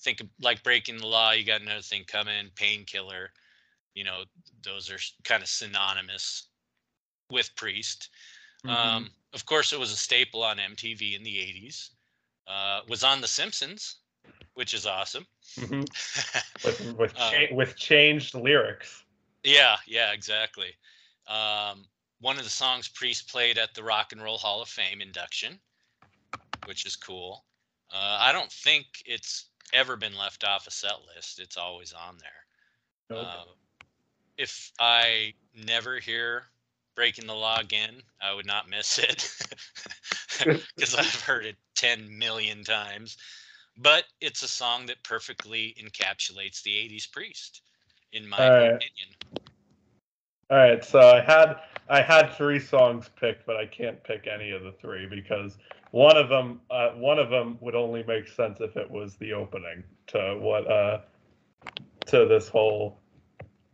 [0.00, 1.32] think of like Breaking the Law.
[1.32, 3.30] You got another thing coming, Painkiller.
[3.96, 4.24] You know,
[4.62, 6.50] those are kind of synonymous
[7.30, 8.10] with Priest.
[8.64, 8.70] Mhm.
[8.70, 11.90] Um, of course, it was a staple on MTV in the 80s.
[12.46, 13.96] Uh, was on The Simpsons,
[14.54, 15.26] which is awesome.
[15.56, 15.88] Mhm.
[16.64, 19.04] with with, Uh, cha- with changed lyrics.
[19.42, 20.76] yeah, yeah, exactly.
[21.26, 21.88] Um,
[22.20, 25.58] one of the songs Priest played at the Rock and Roll Hall of Fame induction,
[26.66, 27.46] which is cool.
[27.90, 31.38] Uh, I don't think it's ever been left off a set list.
[31.38, 32.46] It's always on there.
[33.10, 33.26] Nope.
[33.26, 33.44] Uh,
[34.38, 36.44] if I never hear
[36.94, 39.30] Breaking the Law again, I would not miss it
[40.76, 43.16] because I've heard it 10 million times.
[43.78, 47.62] But it's a song that perfectly encapsulates the 80s priest,
[48.12, 48.74] in my All right.
[48.74, 49.14] opinion.
[50.48, 51.56] All right, so I had
[51.88, 55.58] I had three songs picked, but I can't pick any of the three because
[55.90, 59.32] one of them uh, one of them would only make sense if it was the
[59.32, 61.00] opening to what uh
[62.06, 63.00] to this whole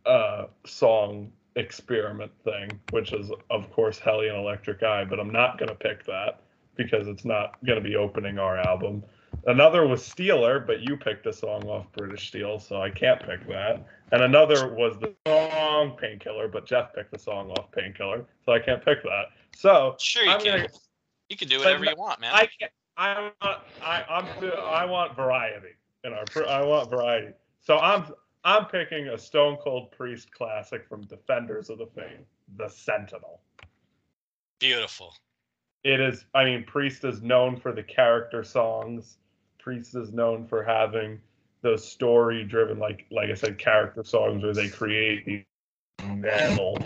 [0.06, 5.74] uh song experiment thing, which is of course Hellion Electric Eye, but I'm not gonna
[5.74, 6.40] pick that
[6.76, 9.02] because it's not gonna be opening our album.
[9.46, 13.46] Another was Steeler, but you picked a song off British Steel, so I can't pick
[13.48, 13.84] that.
[14.12, 18.58] And another was the song Painkiller, but Jeff picked the song off Painkiller, so I
[18.58, 19.26] can't pick that.
[19.56, 20.56] So Sure, you I'm can.
[20.58, 20.68] gonna-
[21.28, 22.32] You can do whatever you want, man.
[22.34, 22.72] I can't.
[22.96, 23.58] I want.
[23.82, 24.26] I, I'm.
[24.64, 25.74] I want variety
[26.04, 26.24] in our.
[26.46, 27.32] I want variety.
[27.60, 28.12] So I'm.
[28.44, 32.26] I'm picking a Stone Cold Priest classic from Defenders of the Faith,
[32.56, 33.40] The Sentinel.
[34.58, 35.14] Beautiful.
[35.84, 36.24] It is.
[36.34, 39.18] I mean, Priest is known for the character songs.
[39.58, 41.20] Priest is known for having
[41.62, 45.44] those story-driven, like like I said, character songs where they create these
[46.04, 46.78] metal,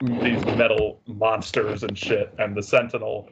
[0.00, 2.34] these metal monsters and shit.
[2.38, 3.28] And the Sentinel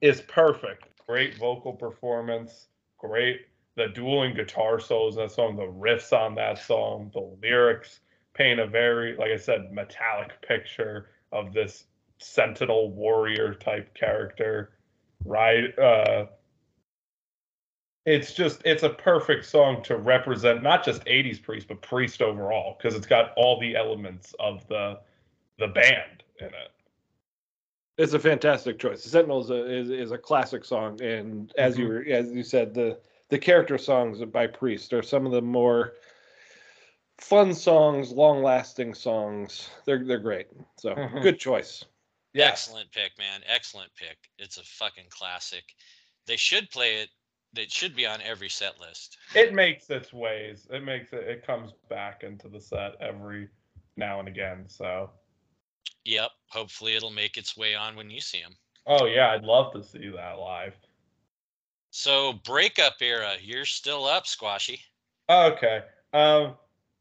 [0.00, 0.88] is perfect.
[1.06, 2.68] Great vocal performance.
[2.98, 3.46] Great
[3.76, 8.00] the dueling guitar solos in that song, the riffs on that song, the lyrics
[8.34, 11.84] paint a very, like I said, metallic picture of this
[12.18, 14.72] sentinel warrior type character.
[15.24, 15.78] Right?
[15.78, 16.26] Uh,
[18.06, 22.76] it's just it's a perfect song to represent not just 80s priest but priest overall
[22.78, 24.98] because it's got all the elements of the
[25.58, 26.72] the band in it
[27.98, 29.04] It's a fantastic choice.
[29.04, 32.42] The Sentinel is a, is, is a classic song, and as you were, as you
[32.42, 32.98] said, the
[33.30, 35.94] the character songs by Priest are some of the more
[37.18, 39.70] fun songs, long lasting songs.
[39.86, 40.48] They're they're great.
[40.78, 41.22] So Mhm.
[41.22, 41.84] good choice.
[42.34, 43.42] Excellent pick, man.
[43.46, 44.16] Excellent pick.
[44.38, 45.64] It's a fucking classic.
[46.26, 47.10] They should play it.
[47.56, 49.16] It should be on every set list.
[49.34, 53.48] it makes its ways it makes it it comes back into the set every
[53.96, 55.10] now and again so
[56.04, 56.30] Yep.
[56.48, 58.56] Hopefully, it'll make its way on when you see them.
[58.86, 60.74] oh yeah i'd love to see that live
[61.90, 63.34] So, breakup era.
[63.40, 64.80] You're still up, Squashy.
[65.28, 65.82] Okay.
[66.12, 66.54] Um,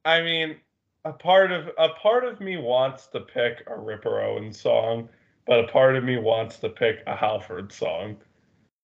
[0.06, 0.58] I mean,
[1.06, 5.10] a part of a part of me wants to pick a Ripper Owens song,
[5.48, 8.18] but a part of me wants to pick a Halford song.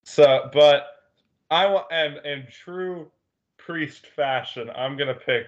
[0.04, 0.86] So, but
[1.50, 3.10] I want, and in true
[3.58, 5.46] priest fashion, I'm gonna pick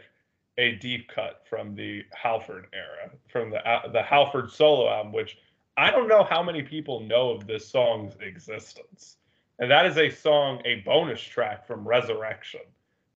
[0.59, 5.39] a deep cut from the Halford era, from the uh, the Halford solo album, which
[5.77, 9.17] I don't know how many people know of this song's existence.
[9.59, 12.61] And that is a song, a bonus track from Resurrection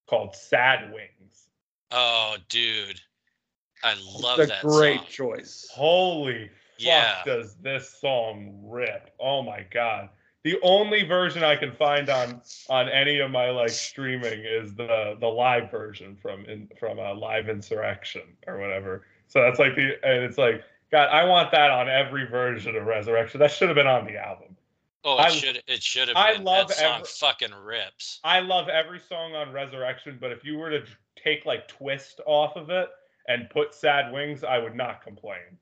[0.07, 1.47] called Sad Wings.
[1.91, 2.99] Oh, dude.
[3.83, 5.07] I love it's a that great song.
[5.09, 5.67] choice.
[5.71, 9.11] Holy fuck, does this song rip?
[9.19, 10.09] Oh my god.
[10.43, 15.17] The only version I can find on on any of my like streaming is the
[15.19, 19.05] the live version from in from a live insurrection or whatever.
[19.27, 22.85] So that's like the and it's like God, I want that on every version of
[22.85, 23.39] Resurrection.
[23.39, 24.55] That should have been on the album.
[25.03, 26.43] Oh, I- it should it should have I been.
[26.43, 28.19] love that song every- fucking rips.
[28.23, 30.85] I love every song on Resurrection, but if you were to
[31.15, 32.89] take like Twist off of it
[33.27, 35.57] and put Sad Wings, I would not complain.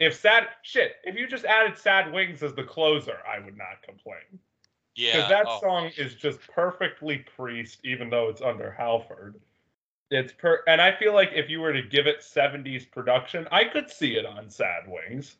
[0.00, 3.82] If Sad shit, if you just added Sad Wings as the closer, I would not
[3.82, 4.40] complain.
[4.96, 9.40] Yeah, because that oh, song is just perfectly priest, even though it's under Halford.
[10.10, 13.64] It's per and I feel like if you were to give it 70s production, I
[13.64, 15.36] could see it on Sad Wings.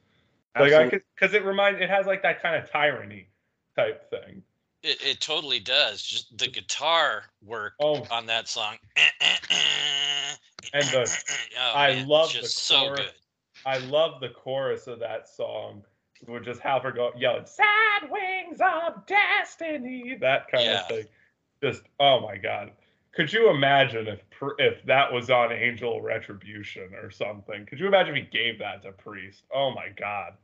[0.56, 0.90] Like I Absolutely.
[0.90, 3.28] could because it reminds it has like that kind of tyranny
[3.76, 4.42] type thing.
[4.82, 6.02] It, it totally does.
[6.02, 8.06] Just the guitar work Oh.
[8.10, 8.76] on that song.
[10.72, 11.18] And the-
[11.60, 13.00] oh, I man, love the just so chorus.
[13.00, 13.10] good.
[13.66, 15.84] I love the chorus of that song,
[16.26, 20.80] with just Halford go yelling "Sad wings of destiny," that kind Yeah.
[20.80, 21.06] of thing.
[21.62, 22.72] Just oh my god,
[23.12, 24.20] could you imagine if
[24.58, 27.64] if that was on Angel Retribution or something?
[27.66, 29.44] Could you imagine if he gave that to Priest?
[29.54, 30.34] Oh my god.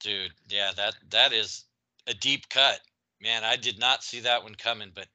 [0.00, 1.64] Dude, yeah, that that is
[2.06, 2.80] a deep cut.
[3.22, 5.06] Man, I did not see that one coming, but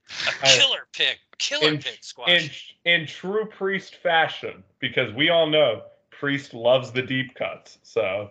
[0.44, 1.20] a killer pick.
[1.40, 2.76] Killer in, pick, in Squash.
[2.86, 5.82] in true Priest fashion, because we all know
[6.12, 7.80] Priest loves the deep cuts.
[7.82, 8.30] So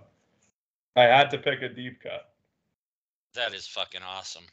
[0.96, 2.30] I had to pick a deep cut.
[3.34, 4.44] That is fucking awesome.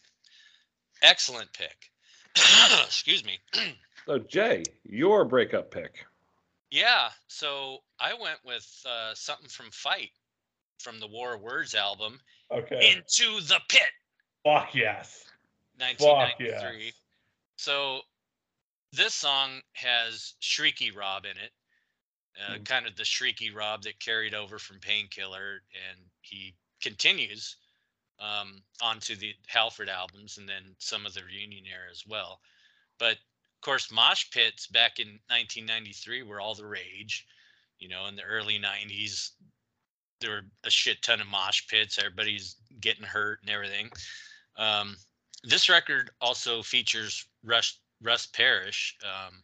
[1.03, 1.91] Excellent pick.
[2.85, 3.39] Excuse me.
[4.07, 6.03] So Jay, your breakup pick.
[6.71, 10.09] Yeah, so I went with uh, something from Fight
[10.82, 12.19] from the War of Words album,
[12.51, 12.91] Okay.
[12.91, 13.89] Into the Pit,
[14.43, 15.23] Fuck yes.
[15.77, 16.86] Fuck 1993.
[16.86, 16.93] yes.
[17.55, 18.01] So
[18.91, 21.53] this song has Shrieky Rob in it,
[22.39, 22.65] uh, Mhm.
[22.65, 27.55] kind of the Shrieky Rob that carried over from Painkiller, and he continues
[28.19, 32.39] um, onto the Halford albums and then some of the reunion era as well.
[32.99, 37.25] But of course, mosh pits back in 1993 were all the rage.
[37.79, 39.32] You know, in the early 90s,
[40.22, 41.97] there were a shit ton of mosh pits.
[41.97, 43.91] Everybody's getting hurt and everything.
[44.57, 44.95] Um,
[45.43, 49.43] this record also features Russ Russ Parrish, um,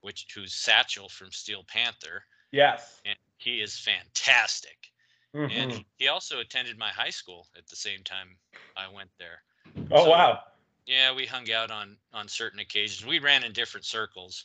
[0.00, 3.00] which who's Satchel from Steel Panther, Yes.
[3.04, 4.90] and he is fantastic.
[5.32, 5.76] And Mhm.
[5.78, 8.38] he- he also attended my high school at the same time
[8.76, 9.42] I went there.
[9.90, 10.44] Oh so- wow.
[10.86, 13.06] Yeah, we hung out on on certain occasions.
[13.06, 14.44] We ran in different circles.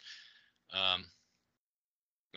[0.71, 1.11] Um,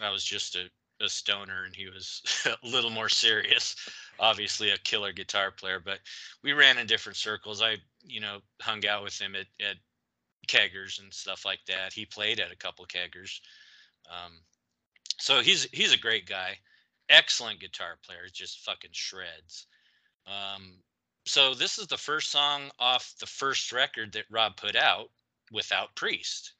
[0.01, 0.71] I was just a,
[1.03, 3.77] a stoner, and he was a little more serious.
[4.19, 5.99] Obviously, a killer guitar player, but
[6.43, 7.63] we ran in different circles.
[7.63, 9.77] I, you know, hung out with him at at
[10.49, 11.93] keggers and stuff like that.
[11.93, 13.41] He played at a couple keggers.
[14.11, 14.33] Um,
[15.19, 16.59] so he's he's a great guy,
[17.09, 18.27] excellent guitar player.
[18.33, 19.67] Just fucking shreds.
[20.27, 20.75] Um,
[21.27, 25.11] so this is the first song off the first record that Rob put out
[25.53, 26.55] without Priest.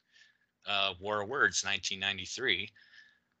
[0.65, 2.69] Uh, War of Words, 1993.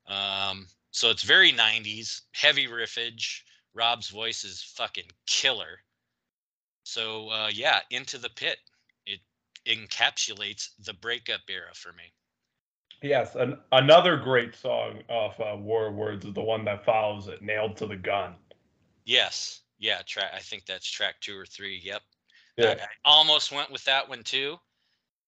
[0.07, 3.41] Um, so it's very 90s, heavy riffage.
[3.73, 5.79] Rob's voice is fucking killer.
[6.83, 8.57] So uh, yeah, into the pit.
[9.07, 9.19] It
[9.65, 12.13] encapsulates the breakup era for me.
[13.01, 17.27] Yes, an, another great song off uh, War of Words is the one that follows
[17.27, 18.35] it, "Nailed to the Gun."
[19.03, 20.01] Yes, yeah.
[20.05, 20.31] Track.
[20.33, 21.81] I think that's track two or three.
[21.83, 22.01] Yep.
[22.57, 22.69] Yeah.
[22.69, 24.57] I, I almost went with that one too,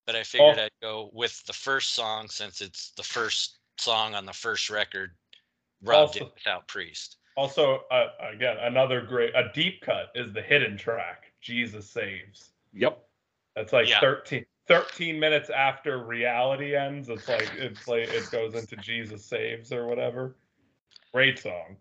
[0.06, 0.64] but I figured Oh.
[0.64, 5.12] I'd go with the first song since it's the first song on the first record.
[5.82, 7.18] Rob did Also- without Priest.
[7.36, 12.98] Also, uh, again, another great a deep cut is the hidden track, "Jesus Saves." Yep.
[13.56, 14.00] That's like Yeah.
[14.00, 17.10] 13, 13 minutes after reality ends.
[17.10, 20.38] It's like it's like it goes into Jesus Saves or whatever.
[21.14, 21.78] Great song.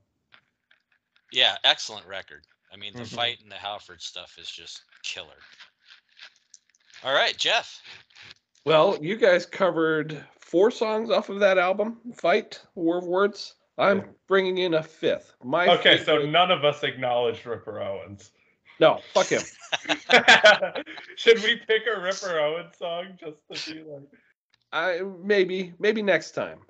[1.33, 2.45] Yeah, excellent record.
[2.73, 3.15] I mean, the Mhm.
[3.15, 5.39] fight and the Halford stuff is just killer.
[7.05, 7.81] All right, Jeff.
[8.65, 13.55] Well, you guys covered four songs off of that album, Fight, War of Words.
[13.79, 15.35] I'm bringing in a fifth.
[15.43, 18.31] My Okay, so favorite- none of us acknowledged Ripper Owens.
[18.81, 19.43] no, fuck him.
[21.17, 24.03] Should we pick a Ripper Owens song just to be like?
[24.73, 26.61] I maybe maybe next time.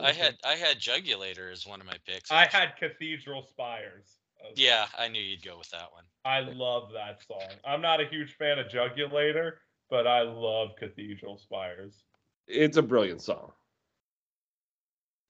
[0.00, 2.30] I had I had Jugulator as one of my picks.
[2.30, 4.18] I had Cathedral Spires.
[4.54, 6.04] Yeah, I knew you'd go with that one.
[6.26, 7.48] I love that song.
[7.66, 9.52] I'm not a huge fan of Jugulator,
[9.88, 12.04] but I love Cathedral Spires.
[12.46, 13.52] It's a brilliant song.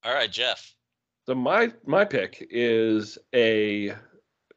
[0.02, 0.74] All right, Jeff.
[1.26, 3.94] So my my pick is a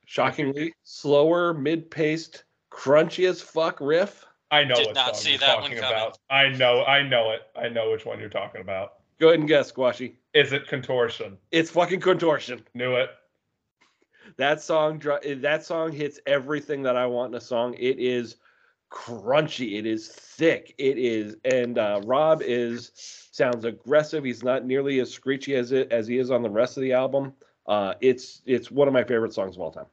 [0.05, 4.25] shockingly slower, mid-paced, crunchy as fuck riff.
[4.51, 5.97] I know Did what not see you're that one talking coming.
[5.97, 6.17] about.
[6.29, 7.41] I know, I know it.
[7.55, 8.93] I know which one you're talking about.
[9.19, 10.15] Go ahead and guess, Squashy.
[10.33, 11.37] Is it Contortion?
[11.51, 12.61] It's fucking contortion.
[12.73, 13.09] Knew it.
[14.37, 17.73] That song that song hits everything that I want in a song.
[17.75, 18.35] It is
[18.91, 19.77] crunchy.
[19.77, 20.73] It is thick.
[20.77, 22.91] It is and uh, Rob is
[23.31, 24.23] sounds aggressive.
[24.23, 26.93] He's not nearly as screechy as it as he is on the rest of the
[26.93, 27.33] album.
[27.67, 29.87] Uh, it's it's one of my favorite songs of all time.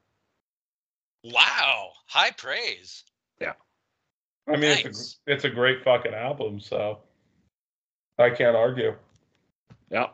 [1.25, 3.05] Wow, high praise.
[3.41, 3.55] Yeah,
[4.47, 7.01] I mean, it's a it's a great fucking album, so
[8.19, 8.95] I can't argue.
[9.91, 10.09] Yeah.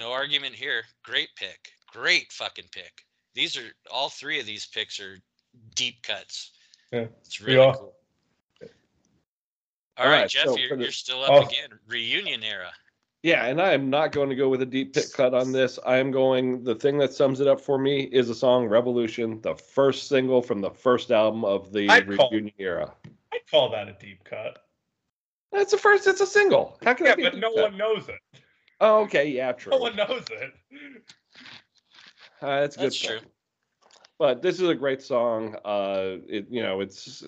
[0.00, 0.82] No argument here.
[1.02, 1.70] Great pick.
[1.92, 3.04] Great fucking pick.
[3.34, 5.18] These are all three of these picks are
[5.74, 6.52] deep cuts.
[6.92, 7.06] Yeah.
[7.24, 7.94] It's We really all- cool.
[9.98, 11.46] All All right, right, Jeff, so you're, the- you're still up Oh.
[11.46, 11.68] again.
[11.86, 12.70] Reunion era.
[13.22, 15.78] Yeah, and I am not going to go with a deep pit cut on this.
[15.86, 16.64] I am going.
[16.64, 20.42] The thing that sums it up for me is the song "Revolution," the first single
[20.42, 22.92] from the first album of the I'd call- reunion era.
[23.32, 24.64] I call that a deep cut.
[25.52, 26.06] That's the first.
[26.08, 26.78] It's a single.
[26.82, 27.22] How can Yeah, that be?
[27.24, 27.62] but no cut?
[27.70, 28.18] one knows it.
[28.80, 29.70] Oh, okay, yeah, true.
[29.70, 30.52] No one knows it.
[32.40, 32.84] Uh, that's a good.
[32.86, 33.20] That's true.
[34.18, 35.54] But this is a great song.
[35.64, 37.22] Uh, it you know it's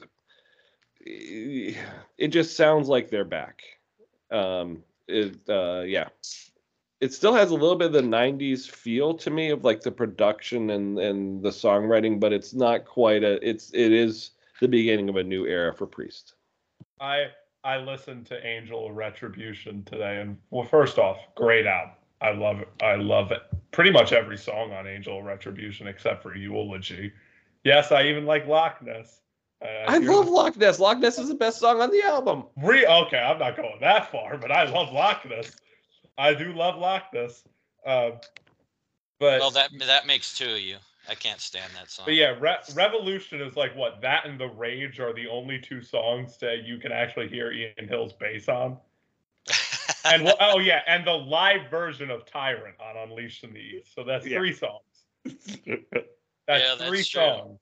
[1.05, 3.63] it just sounds like they're back.
[4.31, 6.09] Um, it uh, yeah.
[7.01, 9.93] It still has a little bit of the '90s feel to me of like the
[9.93, 13.47] production and and the songwriting, but it's not quite a.
[13.47, 16.35] It's it is the beginning of a new era for Priest.
[17.01, 17.27] I
[17.63, 21.95] I listened to Angel Retribution today, and well, first off, great album.
[22.21, 22.69] I love it.
[22.83, 23.43] I love it.
[23.73, 27.13] Pretty much every song on Angel Retribution except for Eulogy.
[27.65, 29.21] Yes, I even like Loch Ness.
[29.65, 30.79] Uh, I love the- Loch Ness.
[30.79, 32.45] Loch Ness is the best song on the album.
[32.57, 35.57] Re- okay, I'm not going that far, but I love Loch Ness.
[36.19, 37.43] I do love Loch Ness.
[37.87, 38.13] Uh,
[39.19, 40.77] but Well, that that makes two of you.
[41.09, 42.07] I can't stand that song.
[42.07, 45.83] But yeah, Re- Revolution is like what that and The Rage are the only two
[45.83, 48.79] songs that you can actually hear Ian Hill's bass on.
[50.07, 53.95] And well, oh yeah, and the live version of Tyrant on Unleashed in the East.
[53.95, 54.37] So that's Yeah.
[54.39, 54.83] three songs.
[56.47, 57.23] That's Yeah, that's three true.
[57.23, 57.59] songs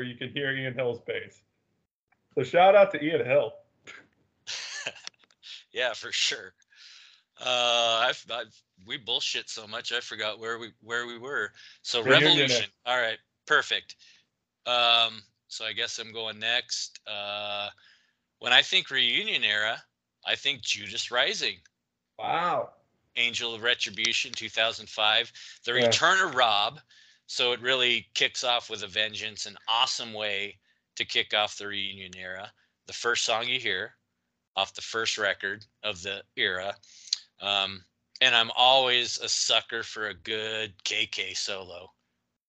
[0.00, 1.42] where you can hear Ian Hill's bass.
[2.34, 3.52] So shout out to Ian Hill.
[5.72, 6.54] yeah, for sure.
[7.38, 11.52] Uh, I've, I've we bullshit so much I forgot where we where we were.
[11.82, 12.30] So Reunion.
[12.30, 12.70] Revolution.
[12.86, 13.96] All right, perfect.
[14.66, 16.98] Um, so I guess I'm going next.
[17.06, 17.68] Uh,
[18.38, 19.76] when I think reunion era,
[20.26, 21.56] I think Judas Rising,
[22.18, 22.70] Wow.
[23.16, 25.30] Angel of Retribution, 2005,
[25.66, 25.86] The Yeah.
[25.86, 26.80] Return of Rob.
[27.30, 30.58] So it really kicks off with a vengeance, an awesome way
[30.96, 32.50] to kick off the reunion era.
[32.88, 33.94] The first song you hear
[34.56, 36.74] off the first record of the era.
[37.40, 37.84] Um,
[38.20, 41.92] and I'm always a sucker for a good KK solo.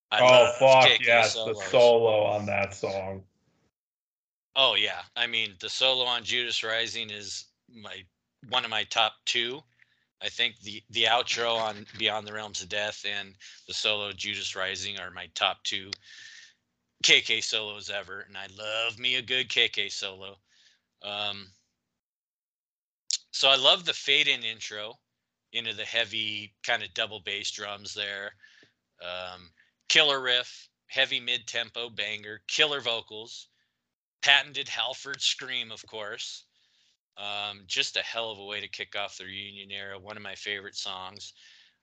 [0.09, 1.59] I oh fuck KK yes, solos.
[1.59, 3.21] the solo on that song.
[4.55, 7.97] Oh yeah, I mean the solo on Judas Rising is my
[8.49, 9.61] one of my top two.
[10.21, 13.33] I think the the outro on Beyond the Realms of Death and
[13.67, 15.89] the solo Judas Rising are my top two
[17.03, 20.37] KK solos ever, and I love me a good KK solo.
[21.01, 21.47] Um,
[23.31, 24.99] so I love the fade in intro
[25.53, 28.35] into the heavy kind of double bass drums there.
[29.01, 29.49] Um,
[29.89, 33.47] killer riff, heavy mid tempo banger, killer vocals
[34.21, 36.45] patented Halford scream, of course.
[37.21, 39.99] Um, just a hell of a way to kick off the reunion era.
[39.99, 41.33] One of my favorite songs.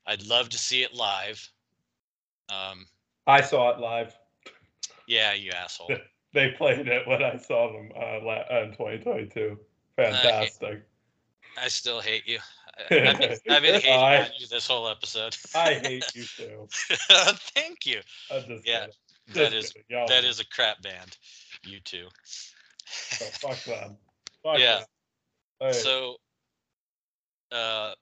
[0.05, 1.49] I'd love to see it live.
[2.49, 2.85] Um,
[3.25, 4.13] I saw it live.
[5.07, 5.91] yeah, you asshole.
[6.31, 8.17] They played it when I saw them uh,
[8.61, 9.57] in 2022.
[9.95, 10.83] Fantastic.
[11.59, 12.37] I still hate you.
[12.91, 15.35] I- I've been, I've been hating I- on you this whole episode.
[15.55, 16.67] I hate you too.
[17.55, 18.01] Thank you.
[18.63, 18.87] Yeah.
[19.33, 21.17] That is that is a crap band.
[21.65, 22.07] You too.
[22.85, 23.97] So fuck them.
[24.43, 24.75] Fuck Yeah.
[24.77, 24.85] them.
[25.59, 26.15] Hey, So,
[27.51, 27.93] uh,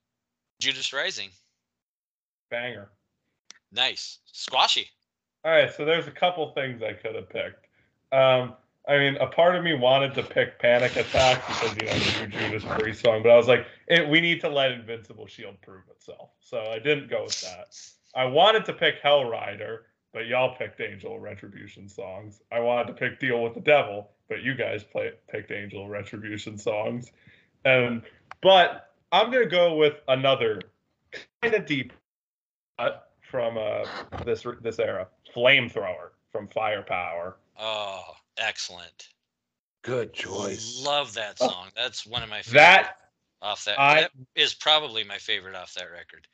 [0.60, 1.30] Judas Rising,
[2.50, 2.90] banger.
[3.72, 4.88] nice, squashy.
[5.44, 7.68] All right, so there's a couple things I could have picked.
[8.12, 8.54] Um,
[8.88, 12.28] I mean, a part of me wanted to pick Panic Attack because you know the
[12.28, 15.56] new Judas Priest song, but I was like, it, we need to let Invincible Shield
[15.62, 17.76] prove itself, so I didn't go with that.
[18.16, 19.80] I wanted to pick Hellrider,
[20.14, 22.42] but y'all picked Angel Retribution songs.
[22.52, 26.58] I wanted to pick Deal with the Devil, but you guys play, picked Angel Retribution
[26.58, 27.12] songs.
[27.66, 28.02] And
[28.42, 30.62] but I'm gonna go with another
[31.42, 31.94] kind of deep
[32.80, 33.86] cut from uh,
[34.26, 37.38] this this era, Flamethrower from Firepower.
[37.60, 38.04] Oh,
[38.38, 39.10] excellent.
[39.82, 40.84] Good choice.
[40.86, 41.48] Love that Oh.
[41.50, 41.68] song.
[41.76, 42.98] That's one of my favorite That
[43.42, 43.80] off that.
[43.80, 46.28] I- that is probably my favorite off that record.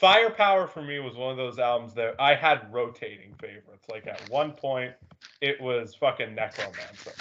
[0.00, 3.86] Firepower for me was one of those albums that I had rotating favorites.
[3.88, 4.94] Like at one point,
[5.40, 7.12] it was fucking Necromancer.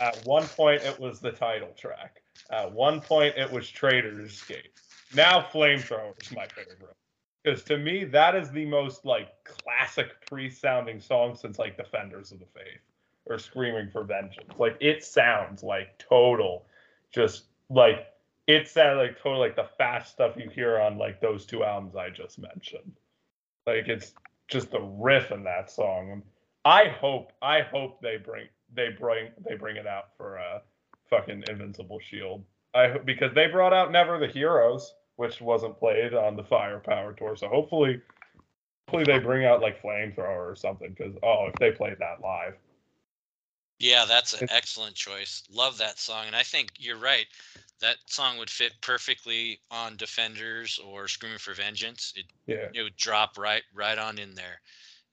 [0.00, 2.22] At one point, it was the title track.
[2.50, 4.70] At one point, it was Traitors Gate.
[5.14, 6.96] Now, Flamethrower is my favorite.
[7.42, 12.38] Because to me, that is the most like classic Priest-sounding song since like Defenders of
[12.38, 12.80] the Faith
[13.26, 14.52] or Screaming for Vengeance.
[14.58, 16.66] Like it sounds like total,
[17.12, 18.06] just like
[18.46, 21.96] it sounded like total like the fast stuff you hear on like those two albums
[21.96, 22.92] I just mentioned.
[23.66, 24.14] Like it's
[24.48, 26.22] just the riff in that song.
[26.64, 30.60] I hope I hope they bring they bring they bring it out for uh
[31.16, 32.44] fucking Invincible Shield.
[32.74, 37.36] I because they brought out Never the Heroes, which wasn't played on the Firepower tour.
[37.36, 38.00] So hopefully
[38.88, 42.54] hopefully they bring out like Flamethrower or something because oh if they played that live.
[43.80, 45.42] Yeah, that's an excellent choice.
[45.52, 47.26] Love that song, and I think you're right.
[47.80, 52.12] That song would fit perfectly on Defenders or Screaming for Vengeance.
[52.16, 52.68] It Yeah.
[52.72, 54.60] it would drop right right on in there.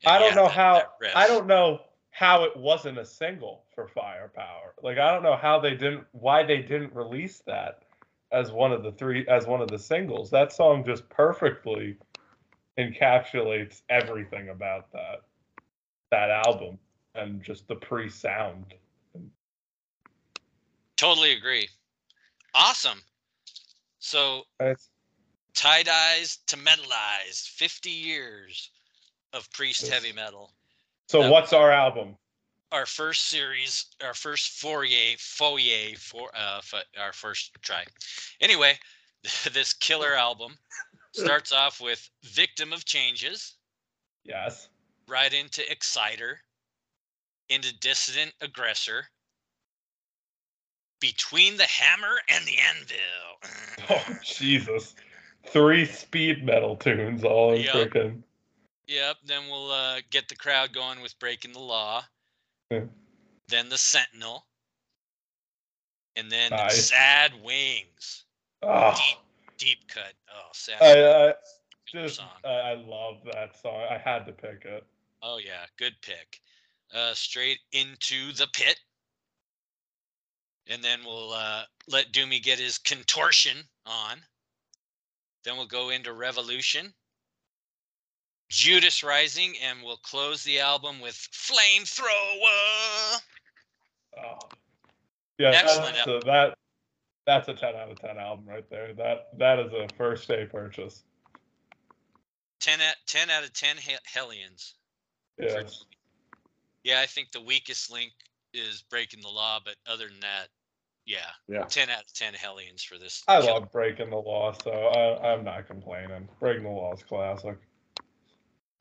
[0.05, 1.17] I don't yeah, know that- how that.
[1.17, 1.81] I don't know
[2.11, 4.75] how it wasn't a single for Firepower.
[4.83, 7.83] Like I don't know how they didn't why they didn't release that
[8.31, 10.29] as one of the three as one of the singles.
[10.29, 11.97] That song just perfectly
[12.77, 15.21] encapsulates everything about that
[16.11, 16.77] that album
[17.15, 18.73] and just the pre-sound.
[20.97, 21.67] Totally agree.
[22.53, 23.01] Awesome.
[23.99, 24.89] So It's,
[25.53, 28.69] Tiedyzed to Metalized, 50 years
[29.33, 30.51] of Priest heavy metal.
[31.11, 32.15] So what's our album?
[32.71, 36.61] Our first series, our first foyer, foyer for uh,
[36.97, 37.83] our first try.
[38.39, 38.79] Anyway,
[39.51, 40.57] this killer album
[41.13, 43.55] starts off with "Victim of Changes,"
[44.23, 44.69] Yes.
[45.07, 46.39] right into "Exciter,"
[47.49, 49.03] into "Dissident Aggressor,"
[51.01, 52.97] between the hammer and the anvil.
[53.89, 54.95] Oh Jesus.
[55.47, 57.75] Three speed metal tunes all in Yup.
[57.75, 58.21] freaking
[58.91, 59.17] Yep.
[59.25, 62.03] Then we'll uh, get the crowd going with breaking the law.
[62.69, 62.81] Yeah.
[63.47, 64.45] Then the Sentinel.
[66.17, 66.89] And then Nice.
[66.89, 68.25] Sad Wings.
[68.61, 68.97] oh,
[69.57, 70.13] Deep cut.
[70.29, 71.33] Oh, Sad I, I
[71.87, 72.21] just.
[72.43, 73.85] I, I love that song.
[73.89, 74.85] I had to pick it.
[75.23, 76.41] Oh yeah, good pick.
[76.93, 78.77] Uh, straight into the pit.
[80.67, 84.17] And then we'll uh, let Doomy get his contortion on.
[85.43, 86.93] Then we'll go into Revolution,
[88.51, 93.21] Judas Rising, and we'll close the album with Flamethrower.
[94.17, 94.39] Oh.
[95.39, 96.57] Yeah, Excellent that's a, that
[97.25, 98.93] that's a ten out of ten album right there.
[98.93, 101.03] That that is a first day purchase.
[102.59, 104.75] 10 out, 10 out of 10 he- Hellions.
[105.39, 105.85] Yes.
[106.83, 108.11] Yeah, I think the weakest link
[108.53, 110.49] is breaking the law, but other than that,
[111.07, 111.63] yeah, Yeah.
[111.63, 113.23] 10 out of 10 Hellions for this.
[113.27, 113.53] I killer.
[113.53, 116.29] love breaking the law, so I, I'm not complaining.
[116.39, 117.57] Breaking the law is classic.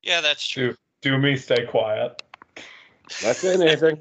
[0.02, 0.76] Yeah, that's true.
[1.02, 2.22] Do do me stay quiet.
[3.22, 4.00] Not saying anything.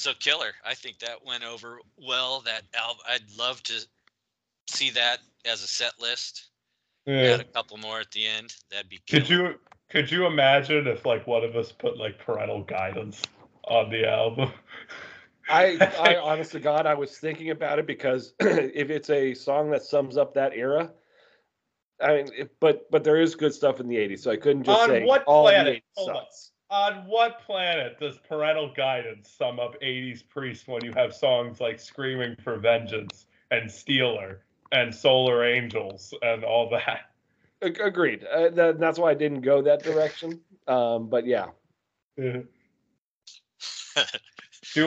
[0.00, 2.40] So killer, I think that went over well.
[2.40, 3.86] That album, I'd love to
[4.66, 6.48] see that as a set list.
[7.04, 7.34] Yeah.
[7.34, 8.54] Add a couple more at the end.
[8.70, 9.20] That'd be killer.
[9.20, 9.54] Could you
[9.90, 13.20] could you imagine if like one of us put like parental guidance
[13.64, 14.50] on the album?
[15.50, 19.70] I, I honest to God, I was thinking about it because if it's a song
[19.72, 20.90] that sums up that era,
[22.02, 24.64] I mean, if, but but there is good stuff in the '80s, so I couldn't
[24.64, 25.82] just On say what all the planet?
[25.96, 26.14] 80s on.
[26.14, 26.52] sucks.
[26.70, 31.80] On what planet does parental guidance sum up 80s priest when you have songs like
[31.80, 37.10] Screaming for Vengeance and Stealer and Solar Angels and all that?
[37.60, 38.24] Agreed.
[38.24, 40.40] Uh, that, that's why I didn't go that direction.
[40.68, 41.46] Um, but yeah,
[42.16, 42.46] Do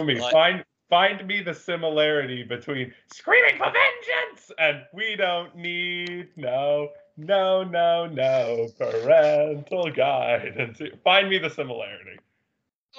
[0.06, 0.32] me What?
[0.32, 7.64] find find me the similarity between Screaming for Vengeance and We Don't Need No No
[7.64, 10.82] No No Parental Guidance.
[11.04, 12.20] Find me the similarity.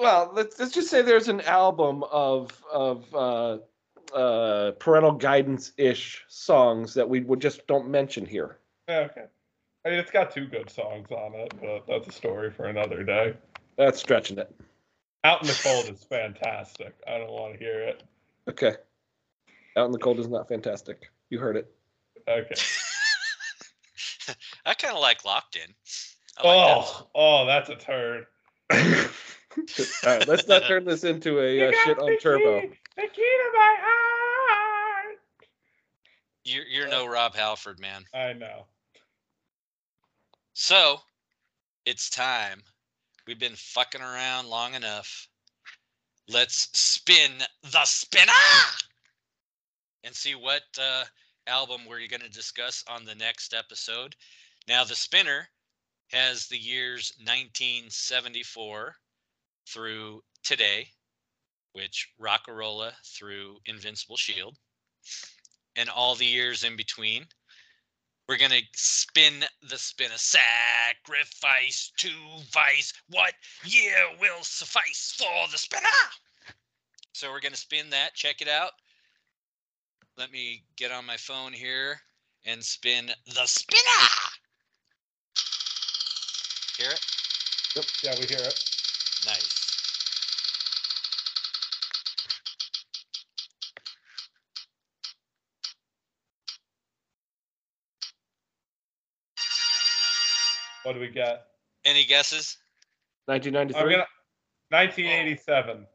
[0.00, 3.58] well, let's let's just say there's an album of of uh,
[4.14, 8.58] uh, parental guidance ish songs that we would just don't mention here.
[8.88, 9.24] Okay.
[9.86, 13.02] I mean, it's got two good songs on it, but that's a story for another
[13.02, 13.34] day.
[13.76, 14.54] That's stretching it.
[15.24, 16.94] Out in the Cold is fantastic.
[17.06, 18.02] I don't want to hear it.
[18.48, 18.74] Okay.
[19.76, 21.10] Out in the cold is not fantastic.
[21.30, 21.70] You heard it.
[22.28, 22.54] Okay.
[24.66, 25.74] I kind of like Locked In.
[26.42, 26.76] I like that.
[26.78, 28.26] Oh, oh, that's a turd.
[28.72, 28.78] All
[30.04, 32.60] right, let's not turn this into a uh, shit on the turbo.
[32.62, 35.18] key- The key to my heart.
[36.44, 38.04] You're, you're no Rob Halford, man.
[38.12, 38.66] I know.
[40.54, 40.98] So
[41.86, 42.62] it's time.
[43.26, 45.28] We've been fucking around long enough.
[46.28, 47.30] Let's spin
[47.62, 48.32] the spinner
[50.04, 51.04] and see what uh,
[51.46, 54.14] album we're going to discuss on the next episode.
[54.66, 55.48] Now, the spinner
[56.10, 58.94] has the years 1974
[59.68, 60.88] through today,
[61.72, 64.56] which Rocka Rolla through Invincible Shield,
[65.76, 67.26] and all the years in between.
[68.26, 72.10] We're gonna spin the spin sacrifice to
[72.52, 72.92] vice.
[73.10, 73.34] What
[73.64, 75.88] year will suffice for the spinner?
[77.12, 78.14] So we're gonna spin that.
[78.14, 78.72] Check it out.
[80.16, 82.00] Let me get on my phone here
[82.46, 84.33] and spin the spinner.
[86.78, 87.00] Hear it?
[87.76, 87.84] Yep.
[88.02, 88.64] Yeah, we hear it.
[89.26, 89.64] Nice.
[100.82, 101.46] What do we got?
[101.84, 102.58] Any guesses?
[103.26, 103.92] 1993.
[103.92, 104.06] Gonna,
[104.70, 105.86] 1987.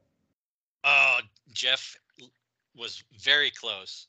[0.84, 1.20] Oh,
[1.54, 1.96] Jeff
[2.76, 4.08] was very close.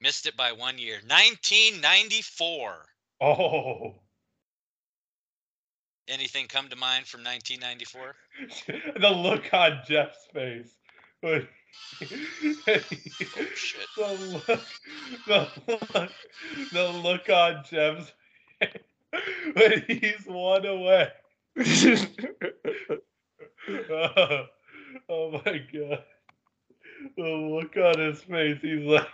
[0.00, 1.00] Missed it by one year.
[1.06, 2.86] 1994.
[3.20, 3.94] Oh.
[6.08, 8.14] Anything come to mind from 1994?
[9.00, 10.74] the look on Jeff's face.
[11.20, 11.48] when-
[12.00, 12.78] oh,
[13.54, 13.86] shit.
[13.96, 14.12] The
[14.46, 14.60] look,
[15.26, 15.48] the
[15.94, 16.10] look,
[16.72, 18.12] the look on Jeff's
[18.60, 18.82] face
[19.54, 21.08] when he's one away.
[23.90, 24.46] Oh,
[25.08, 26.04] oh my god.
[27.16, 29.06] The look on his face, he's like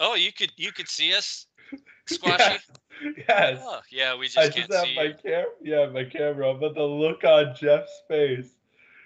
[0.00, 1.46] Oh, you could you could see us,
[2.06, 2.58] Squashy.
[3.02, 3.14] Yes.
[3.28, 3.60] yes.
[3.62, 4.96] Oh, yeah, we I just just can't have see.
[4.96, 5.14] my you.
[5.22, 8.50] cam yeah, my camera, on, but the look on Jeff's face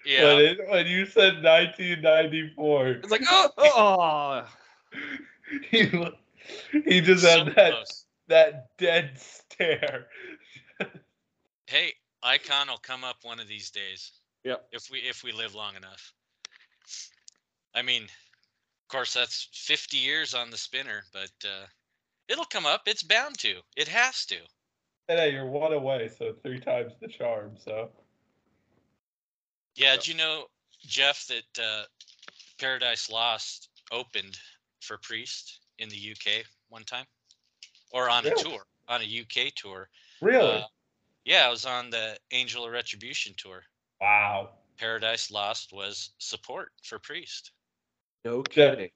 [0.05, 4.43] when Yeah, it, when you said 1994, it's like, oh, oh.
[5.69, 5.89] he
[6.85, 8.05] he just so had that close.
[8.27, 10.07] that dead stare.
[11.65, 14.11] Hey, Icon will come up one of these days.
[14.43, 14.67] Yep.
[14.73, 16.13] If we if we live long enough.
[17.73, 21.65] I mean, of course that's 50 years on the spinner, but uh,
[22.27, 22.81] it'll come up.
[22.87, 23.61] It's bound to.
[23.75, 24.37] It has to.
[25.09, 27.57] And hey, you're one away, so three times the charm.
[27.57, 27.89] So
[29.75, 30.45] Yeah, did you know,
[30.85, 31.83] Jeff, that uh,
[32.59, 34.37] Paradise Lost opened
[34.81, 37.05] for Priest in the UK one time,
[37.91, 39.89] or on a tour, on a UK tour.
[40.21, 40.63] really, Uh,
[41.25, 43.63] yeah, I was on the Angel of Retribution tour.
[44.01, 44.49] wow.
[44.77, 47.51] Paradise Lost was support for Priest.
[48.25, 48.91] No Jeff- kidding.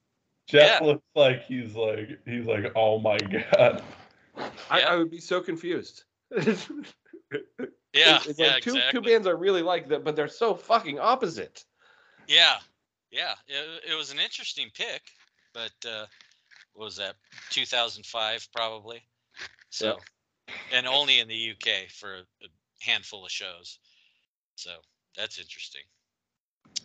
[0.48, 0.88] Jeff Yeah.
[0.88, 3.82] looks like he's like he's like, oh my god.
[4.70, 4.90] I, Yeah.
[4.90, 6.04] I would be so confused.
[7.94, 8.92] Yeah, It's yeah, like two, exactly.
[8.92, 11.64] two bands I really like that, but they're so fucking opposite.
[12.28, 12.58] Yeah,
[13.12, 13.34] yeah.
[13.48, 15.02] It, it was an interesting pick,
[15.54, 16.06] but uh,
[16.74, 17.16] what was that?
[17.50, 19.02] 2005 probably.
[19.72, 19.98] So,
[20.72, 22.48] and only in the UK for a, a
[22.82, 23.80] handful of shows.
[24.56, 24.72] So
[25.16, 25.82] that's interesting.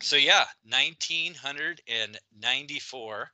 [0.01, 3.29] So yeah, 1994.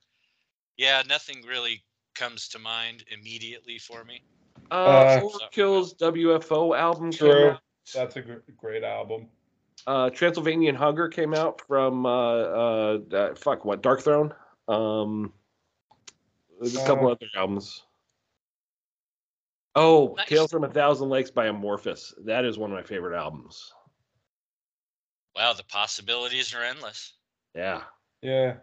[0.80, 1.84] Yeah, nothing really
[2.16, 4.24] comes to mind immediately for me.
[4.72, 7.50] Uh, Uh, Overkill's WFO album came True.
[7.50, 7.62] out.
[7.94, 9.28] That's a gr- great album.
[9.86, 14.34] Uh, Transylvanian Hunger came out from uh, uh, uh, fuck what Darkthrone.
[14.70, 15.34] Um,
[16.62, 17.84] there's a couple Uh, other albums.
[19.76, 20.30] Oh, Nice.
[20.30, 22.14] Tales from a Thousand Lakes by Amorphis.
[22.24, 23.74] That is one of my favorite albums.
[25.36, 27.16] Wow, the possibilities are endless.
[27.54, 27.84] Yeah.
[28.22, 28.60] Yeah.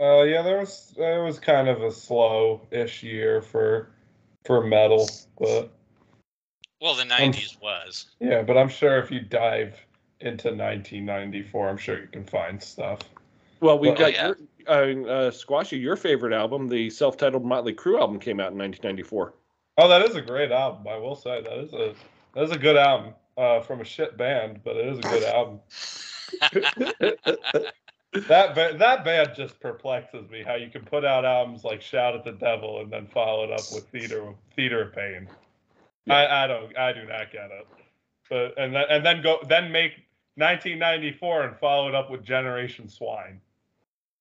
[0.00, 3.90] Uh yeah, there was it was kind of a slow-ish year for
[4.44, 5.08] for metal,
[5.38, 5.70] but
[6.80, 8.06] Well, the 90s was.
[8.20, 9.74] yeah, but I'm sure if you dive
[10.20, 13.00] into 1994, I'm sure you can find stuff.
[13.60, 14.32] Well, we Well, got yeah.
[14.68, 15.78] your, uh, uh, Squashy.
[15.78, 19.32] Your favorite album, the self-titled Motley Crue album, came out in 1994.
[19.78, 20.86] Oh, that is a great album.
[20.88, 21.94] I will say that is a
[22.34, 25.24] that is a good album uh, from a shit band, but it is a good
[25.34, 25.60] album.
[28.28, 30.42] That ba- that band just perplexes me.
[30.42, 33.50] How you can put out albums like "Shout at the Devil" and then follow it
[33.50, 35.28] up with "Theater Theater of Pain."
[36.08, 37.66] I, I don't I do not get it.
[38.30, 39.92] But and then and then go then make
[40.36, 43.40] 1994 and follow it up with "Generation Swine."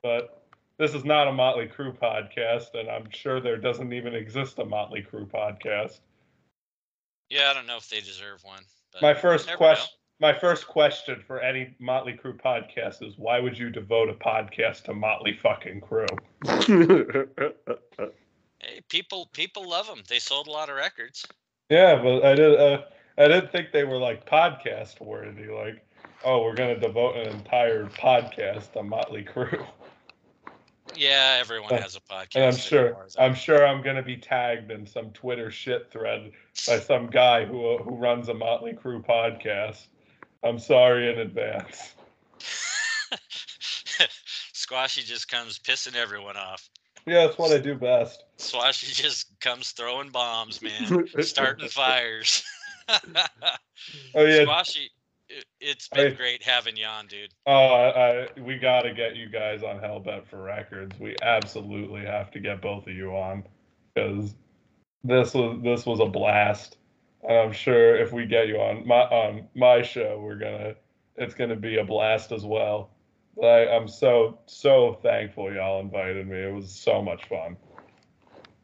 [0.02, 0.44] But
[0.78, 4.66] this is not a Motley Crue podcast, and I'm sure there doesn't even exist a
[4.66, 6.00] Motley Crue podcast.
[7.30, 8.64] yeah, I don't know if they deserve one.
[8.92, 9.86] But My first question.
[9.92, 10.03] know.
[10.24, 10.36] Question.
[10.36, 14.84] My first question for any Motley Crue podcast is why would you devote a podcast
[14.84, 16.08] to Motley fucking Crue?
[18.60, 20.04] Hey, people people love them.
[20.08, 21.26] They sold a lot of records.
[21.70, 22.58] Yeah, but I did.
[22.58, 22.84] Uh,
[23.18, 25.48] I didn't think they were like podcast worthy.
[25.48, 25.86] Like,
[26.24, 29.68] oh, we're gonna devote an entire podcast to Motley Crue.
[30.96, 32.36] Yeah, everyone Uh, has a podcast.
[32.36, 33.08] and I'm sure.
[33.20, 36.32] I'm sure I'm gonna be tagged in some Twitter shit thread
[36.66, 39.88] by some guy who who runs a Motley Crue podcast.
[40.44, 41.94] I'm sorry in advance.
[44.54, 46.70] Squashy just comes pissing everyone off.
[47.06, 48.24] Yeah, that's what I do best.
[48.38, 52.44] Squashy just comes throwing bombs, man, starting fires.
[54.14, 54.90] Oh yeah, Squashy,
[55.30, 57.32] it, it's been I- great having you on, dude.
[57.46, 60.98] Oh, I, I, we got to get you guys on Hellbent for records.
[61.00, 63.44] We absolutely have to get both of you on
[63.94, 64.36] because
[65.04, 66.78] this was this was a blast,
[67.28, 70.76] and I'm sure if we get you on my on my show, we're gonna
[71.16, 72.92] it's gonna be a blast as well.
[73.36, 76.38] But I, I'm so so thankful y'all invited me.
[76.38, 77.58] It was so much fun.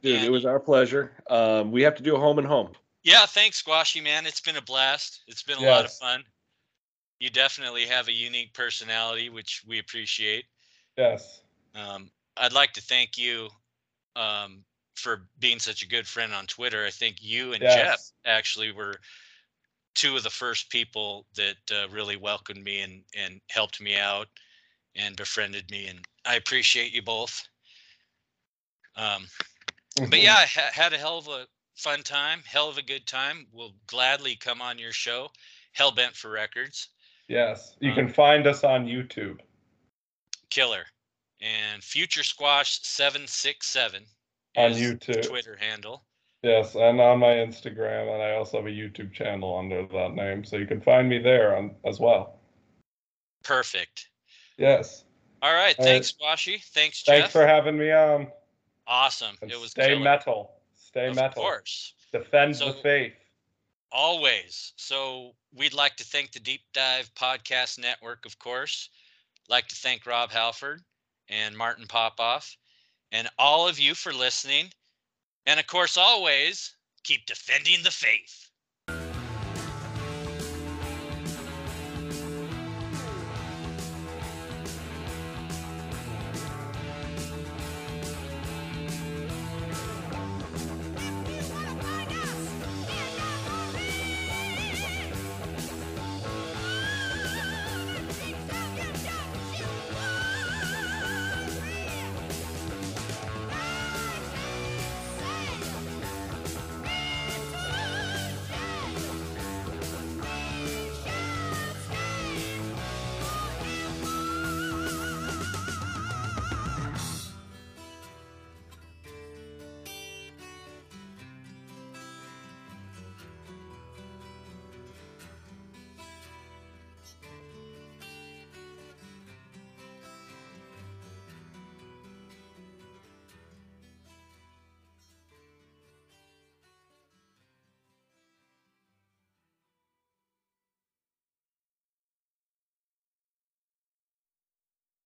[0.02, 1.12] Dude, it was our pleasure.
[1.30, 2.72] Um, we have to do a home and home.
[3.04, 4.26] Yeah, thanks, Squashy, man.
[4.26, 5.24] It's been a blast.
[5.28, 6.24] It's been a lot of fun.
[7.20, 10.46] You definitely have a unique personality, which we appreciate.
[10.98, 11.42] Yes.
[11.76, 13.50] Um, I'd like to thank you
[14.16, 14.64] um,
[15.00, 16.86] for being such a good friend on Twitter.
[16.86, 18.96] I think you and Jeff actually were
[19.96, 24.28] two of the first people that uh, really welcomed me and, and helped me out
[24.96, 25.88] and befriended me.
[25.88, 27.48] And I appreciate you both.
[28.96, 29.26] Um,
[30.10, 33.08] but yeah, I ha- had a hell of a fun time, hell of a good
[33.08, 33.48] time.
[33.52, 35.30] We'll gladly come on your show,
[35.78, 36.90] Hellbent for Records,
[37.30, 37.76] Yes.
[37.80, 39.40] You Um, can find us on YouTube.
[40.50, 40.86] Killer,
[41.40, 44.04] and Future Squash seven six seven
[44.58, 45.28] On YouTube.
[45.28, 46.04] Twitter handle.
[46.42, 50.44] Yes, and on my Instagram, and I also have a YouTube channel under that name,
[50.46, 52.40] so you can find me there on, as well.
[53.44, 54.10] Perfect.
[54.58, 55.04] Yes.
[55.42, 56.62] All right, All thanks, Squashy.
[56.74, 57.16] Thanks, Jeff.
[57.16, 58.28] Thanks for having me on.
[58.88, 59.36] awesome.
[59.42, 59.84] And It was great.
[59.86, 60.04] stay killer.
[60.04, 60.52] metal.
[60.76, 61.28] Stay of metal.
[61.30, 61.94] Of course.
[62.12, 63.14] Defend So- the faith.
[63.92, 64.74] Always.
[64.76, 68.90] So we'd like to thank the Deep Dive Podcast Network, of course.
[69.48, 70.84] Like to thank Rob Halford
[71.28, 72.56] and Martin Popoff
[73.12, 74.72] and all of you for listening.
[75.46, 78.49] And of course, always keep defending the faith.